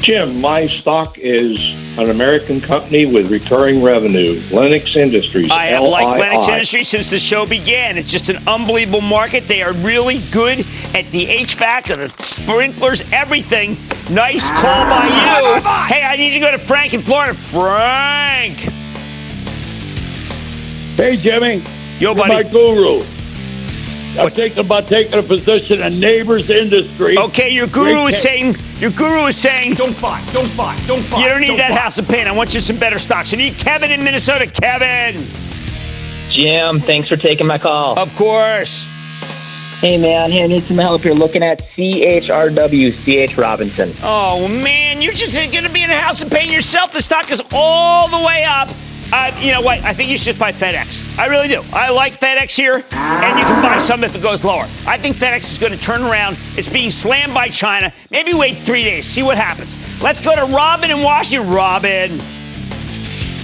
[0.00, 1.58] Jim, my stock is
[1.98, 5.50] an American company with recurring revenue, Lennox Industries.
[5.50, 7.98] I have liked Lennox Industries since the show began.
[7.98, 9.46] It's just an unbelievable market.
[9.46, 10.60] They are really good
[10.94, 13.76] at the HVAC, and the sprinklers, everything.
[14.10, 15.60] Nice call by you.
[15.94, 17.34] Hey, I need to go to Frank in Florida.
[17.34, 18.56] Frank.
[20.96, 21.56] Hey, Jimmy.
[21.98, 22.34] Yo, You're buddy.
[22.34, 23.04] my guru.
[24.18, 27.16] I'm thinking about taking a position in Nabors industry.
[27.16, 30.78] Okay, your guru Great is ca- saying your guru is saying Don't buy, don't buy,
[30.86, 31.18] don't buy.
[31.22, 31.76] you don't need don't that buy.
[31.76, 32.26] house of pain.
[32.26, 33.30] I want you some better stocks.
[33.30, 34.46] You need Kevin in Minnesota.
[34.46, 35.26] Kevin,
[36.30, 37.98] Jim, thanks for taking my call.
[37.98, 38.86] of course.
[39.80, 42.92] Hey, man, hey, I need some help here looking at CHRW,
[43.30, 43.92] CH Robinson.
[44.02, 46.92] Oh man, you're just going to be in a house of pain yourself.
[46.92, 48.68] The stock is all the way up.
[49.12, 49.80] Uh, you know what?
[49.82, 51.18] I think you should just buy FedEx.
[51.18, 51.62] I really do.
[51.72, 54.68] I like FedEx here, and you can buy some if it goes lower.
[54.86, 56.38] I think FedEx is going to turn around.
[56.56, 57.92] It's being slammed by China.
[58.12, 59.76] Maybe wait three days, see what happens.
[60.00, 61.50] Let's go to Robin in Washington.
[61.50, 62.10] Robin,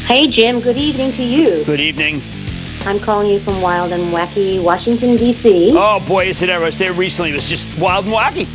[0.07, 0.61] Hey, Jim.
[0.61, 1.65] Good evening to you.
[1.65, 2.21] good evening.
[2.87, 5.73] I'm calling you from Wild and Wacky, Washington, D.C.
[5.77, 6.63] Oh boy, is it ever!
[6.63, 7.33] I was there recently.
[7.33, 8.47] It was just wild and wacky.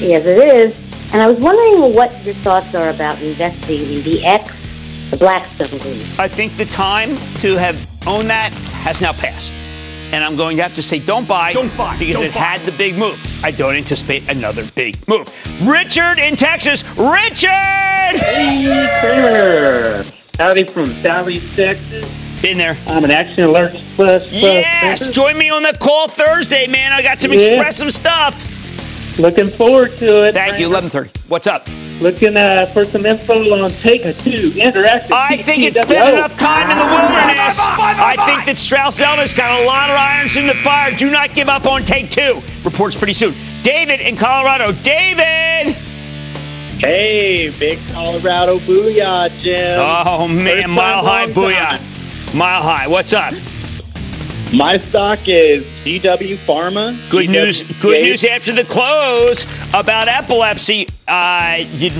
[0.00, 1.12] Yes, it is.
[1.12, 4.59] And I was wondering what your thoughts are about investing in the X,
[5.10, 5.96] the Blackstone Group.
[6.18, 8.52] I think the time to have owned that
[8.84, 9.52] has now passed.
[10.12, 11.52] And I'm going to have to say, don't buy.
[11.52, 12.40] Don't buy, Because don't it buy.
[12.40, 13.18] had the big move.
[13.44, 15.28] I don't anticipate another big move.
[15.68, 16.82] Richard in Texas.
[16.96, 17.50] Richard!
[18.18, 20.04] Hey, Cramer.
[20.38, 22.06] Howdy from Southeast Texas.
[22.42, 22.76] Been there.
[22.88, 24.28] I'm an Action Alert Plus.
[24.28, 25.00] Plus Yes!
[25.02, 25.12] member.
[25.14, 26.92] Join me on the call Thursday, man.
[26.92, 27.40] I got some Yeah.
[27.40, 28.42] expressive stuff.
[29.18, 30.32] Looking forward to it.
[30.32, 30.68] Thank you.
[30.70, 31.28] 1130.
[31.28, 31.66] What's up?
[32.00, 35.12] Looking uh, for some info on Take a Two Interactive.
[35.12, 37.58] I think it's been enough time in the wilderness.
[37.60, 40.94] I think that Strauss Zelnick's got a lot of irons in the fire.
[40.96, 42.40] Do not give up on Take Two.
[42.64, 43.34] Reports pretty soon.
[43.62, 44.72] David in Colorado.
[44.72, 45.76] David!
[46.80, 49.78] Hey, big Colorado booyah, Jim.
[49.78, 51.76] Oh, man, mile high long booyah.
[51.76, 52.38] time.
[52.38, 52.86] Mile high.
[52.88, 53.34] What's up?
[54.52, 56.98] My stock is GW Pharma.
[57.08, 57.62] Good GW news.
[57.80, 60.88] Good news after the close about epilepsy.
[61.06, 61.90] Uh, you,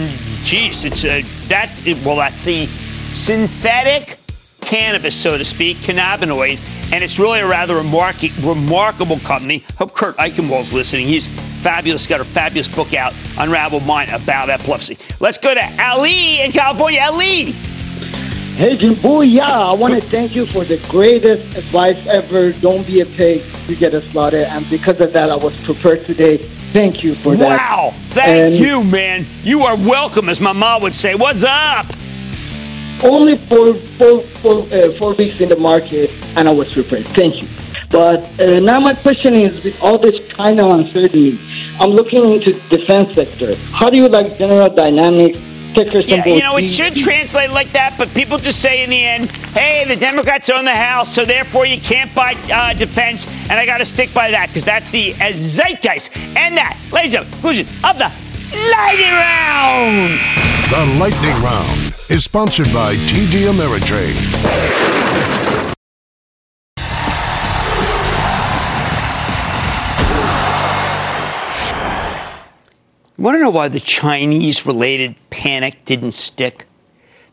[0.42, 1.70] geez, it's uh, that.
[2.04, 4.18] Well, that's the synthetic
[4.62, 6.58] cannabis, so to speak, cannabinoid,
[6.92, 9.64] and it's really a rather remark- remarkable company.
[9.78, 11.06] Hope Kurt Eichenwald's listening.
[11.06, 11.28] He's
[11.62, 12.06] fabulous.
[12.08, 14.98] Got a fabulous book out, Unraveled Mind, about epilepsy.
[15.20, 17.00] Let's go to Ali in California.
[17.00, 17.54] Ali.
[18.60, 19.70] Hey, Jim Booyah!
[19.70, 22.52] I want to thank you for the greatest advice ever.
[22.52, 23.42] Don't be a pig.
[23.66, 24.48] You get us slaughtered.
[24.48, 26.36] And because of that, I was prepared today.
[26.36, 27.58] Thank you for that.
[27.58, 27.92] Wow.
[28.10, 29.24] Thank And you, man.
[29.44, 31.14] You are welcome, as my mom would say.
[31.14, 31.86] What's up?
[33.02, 37.06] Only four, four, four, uh, four weeks in the market, and I was prepared.
[37.06, 37.48] Thank you.
[37.88, 41.38] But uh, now my question is, with all this China uncertainty,
[41.80, 43.54] I'm looking into defense sector.
[43.72, 45.38] How do you like General Dynamics,
[45.74, 49.02] ticker Yeah, you know, it should translate like that, but people just say in the
[49.02, 53.52] end, hey, the Democrats own the House, so therefore you can't buy uh, defense, and
[53.52, 56.16] I got to stick by that because that's the uh, zeitgeist.
[56.36, 58.10] And that, ladies and gentlemen, conclusion of the
[58.70, 60.50] lightning round.
[60.70, 65.09] The Lightning Round is sponsored by TD Ameritrade.
[73.20, 76.64] You want to know why the Chinese related panic didn't stick?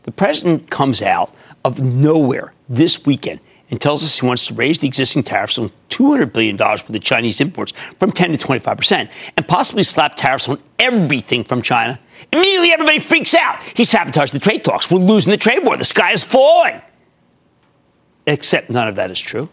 [0.02, 1.34] The president comes out
[1.64, 5.70] of nowhere this weekend and tells us he wants to raise the existing tariffs on
[5.88, 10.62] $200 billion worth of Chinese imports from 10 to 25% and possibly slap tariffs on
[10.78, 11.98] everything from China.
[12.34, 13.62] Immediately, everybody freaks out.
[13.62, 14.90] He sabotaged the trade talks.
[14.90, 15.78] We're losing the trade war.
[15.78, 16.82] The sky is falling.
[18.26, 19.48] Except none of that is true.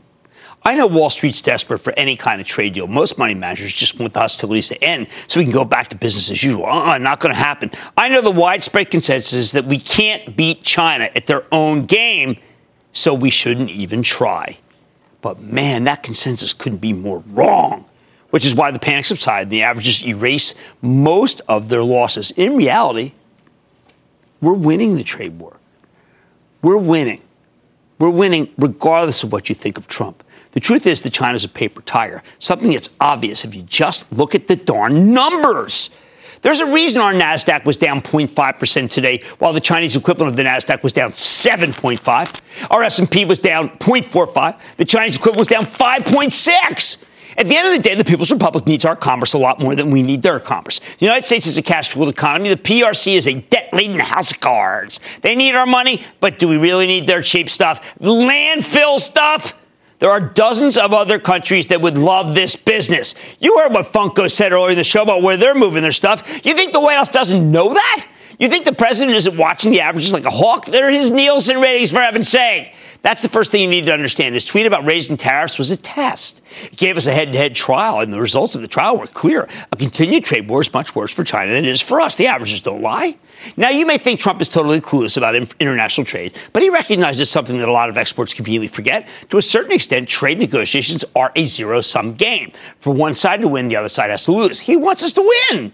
[0.68, 2.88] I know Wall Street's desperate for any kind of trade deal.
[2.88, 5.95] Most money managers just want the hostilities to end so we can go back to
[5.95, 6.66] business as usual.
[6.66, 7.70] Uh-uh, not going to happen.
[7.95, 12.38] I know the widespread consensus is that we can't beat China at their own game,
[12.91, 14.57] so we shouldn't even try.
[15.22, 17.86] But man, that consensus couldn't be more wrong,
[18.32, 22.32] which is why the panic subsided and the averages erase most of their losses.
[22.32, 23.13] In reality,
[24.41, 25.57] we're winning the trade war.
[26.63, 27.22] We're winning.
[27.99, 30.24] We're winning regardless of what you think of Trump.
[30.56, 34.34] The truth is that China's a paper tiger, something that's obvious if you just look
[34.34, 35.89] at the darn numbers.
[36.43, 40.43] There's a reason our Nasdaq was down 0.5% today, while the Chinese equivalent of the
[40.43, 42.70] Nasdaq was down 7.5.
[42.72, 44.58] Our S&P was down 0.45.
[44.78, 46.97] The Chinese equivalent was down 5.6.
[47.38, 49.76] At the end of the day, the People's Republic needs our commerce a lot more
[49.76, 50.80] than we need their commerce.
[50.80, 52.47] The United States is a cash fueled economy.
[52.47, 55.01] The PRC is a debt laden house of cards.
[55.22, 57.93] They need our money, but do we really need their cheap stuff?
[57.99, 59.53] Landfill stuff?
[60.00, 63.16] There are dozens of other countries that would love this business.
[63.39, 66.46] You heard what Funko said earlier in the show about where they're moving their stuff.
[66.46, 68.08] You think the White House doesn't know that?
[68.40, 70.66] You think the president isn't watching the averages like a hawk?
[70.66, 72.74] They're his Nielsen ratings, for heaven's sake.
[73.02, 74.34] That's the first thing you need to understand.
[74.34, 76.42] His tweet about raising tariffs was a test.
[76.64, 79.06] It gave us a head to head trial, and the results of the trial were
[79.06, 79.48] clear.
[79.72, 82.16] A continued trade war is much worse for China than it is for us.
[82.16, 83.16] The averages don't lie.
[83.58, 87.60] Now, you may think Trump is totally clueless about international trade, but he recognizes something
[87.60, 89.08] that a lot of experts conveniently forget.
[89.30, 92.52] To a certain extent, trade negotiations are a zero sum game.
[92.80, 94.60] For one side to win, the other side has to lose.
[94.60, 95.72] He wants us to win.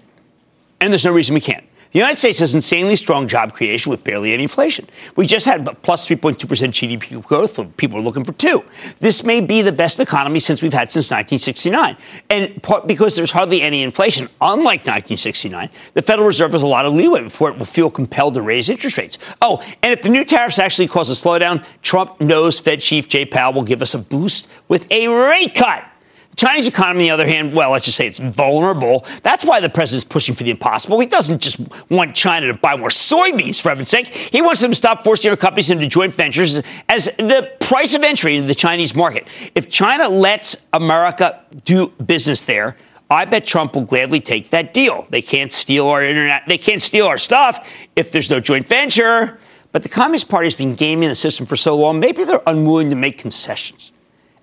[0.82, 1.64] And there's no reason we can't.
[1.92, 4.88] The United States has insanely strong job creation with barely any inflation.
[5.18, 7.60] We just had plus 3.2% GDP growth.
[7.76, 8.64] People are looking for two.
[9.00, 11.98] This may be the best economy since we've had since 1969.
[12.30, 16.86] And part because there's hardly any inflation, unlike 1969, the Federal Reserve has a lot
[16.86, 19.18] of leeway before it will feel compelled to raise interest rates.
[19.42, 23.26] Oh, and if the new tariffs actually cause a slowdown, Trump knows Fed Chief Jay
[23.26, 25.91] Powell will give us a boost with a rate cut.
[26.32, 29.06] The Chinese economy, on the other hand, well, let's just say it's vulnerable.
[29.22, 31.00] That's why the president's pushing for the impossible.
[31.00, 31.60] He doesn't just
[31.90, 34.08] want China to buy more soybeans, for heaven's sake.
[34.08, 38.04] He wants them to stop forcing their companies into joint ventures as the price of
[38.04, 39.28] entry into the Chinese market.
[39.56, 42.78] If China lets America do business there,
[43.10, 45.06] I bet Trump will gladly take that deal.
[45.10, 46.44] They can't steal our internet.
[46.48, 47.68] They can't steal our stuff
[47.98, 49.38] if there's no joint venture.
[49.74, 52.90] But the Communist Party has been gaming the system for so long, maybe they're unwilling
[52.90, 53.92] to make concessions.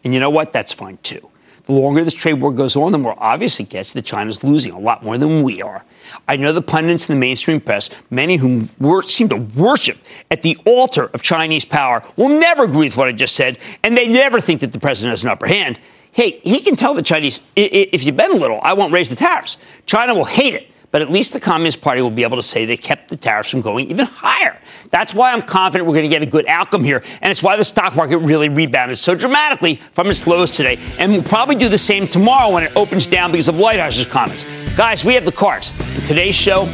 [0.05, 0.53] And you know what?
[0.53, 1.28] That's fine too.
[1.69, 4.73] The longer this trade war goes on, the more obvious it gets that China's losing
[4.73, 5.85] a lot more than we are.
[6.27, 8.71] I know the pundits in the mainstream press, many whom
[9.03, 9.99] seem to worship
[10.31, 13.95] at the altar of Chinese power, will never agree with what I just said, and
[13.99, 15.79] they never think that the president has an upper hand.
[16.13, 18.95] Hey, he can tell the Chinese, "I- i- if you bend a little, I won't
[18.95, 19.59] raise the tariffs.
[19.85, 22.65] China will hate it, but at least the Communist Party will be able to say
[22.65, 24.61] they kept the tariffs from going even higher.
[24.91, 27.57] That's why I'm confident we're going to get a good outcome here, and it's why
[27.57, 31.69] the stock market really rebounded so dramatically from its lows today, and we'll probably do
[31.69, 34.45] the same tomorrow when it opens down because of White House's comments.
[34.77, 35.73] Guys, we have the cards.
[35.95, 36.67] In today's show,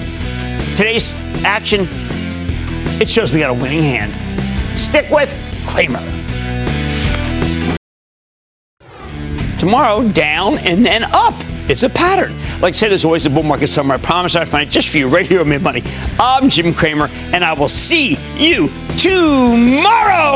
[0.76, 1.88] today's action,
[3.00, 4.12] it shows we got a winning hand.
[4.78, 5.30] Stick with
[5.66, 6.02] Cramer.
[9.58, 11.34] Tomorrow, down and then up.
[11.66, 12.38] It's a pattern.
[12.60, 13.96] Like I say, there's always a bull market somewhere.
[13.96, 15.82] I promise I'll find it just for you right here on Mad Money.
[16.18, 20.34] I'm Jim Cramer, and I will see you tomorrow.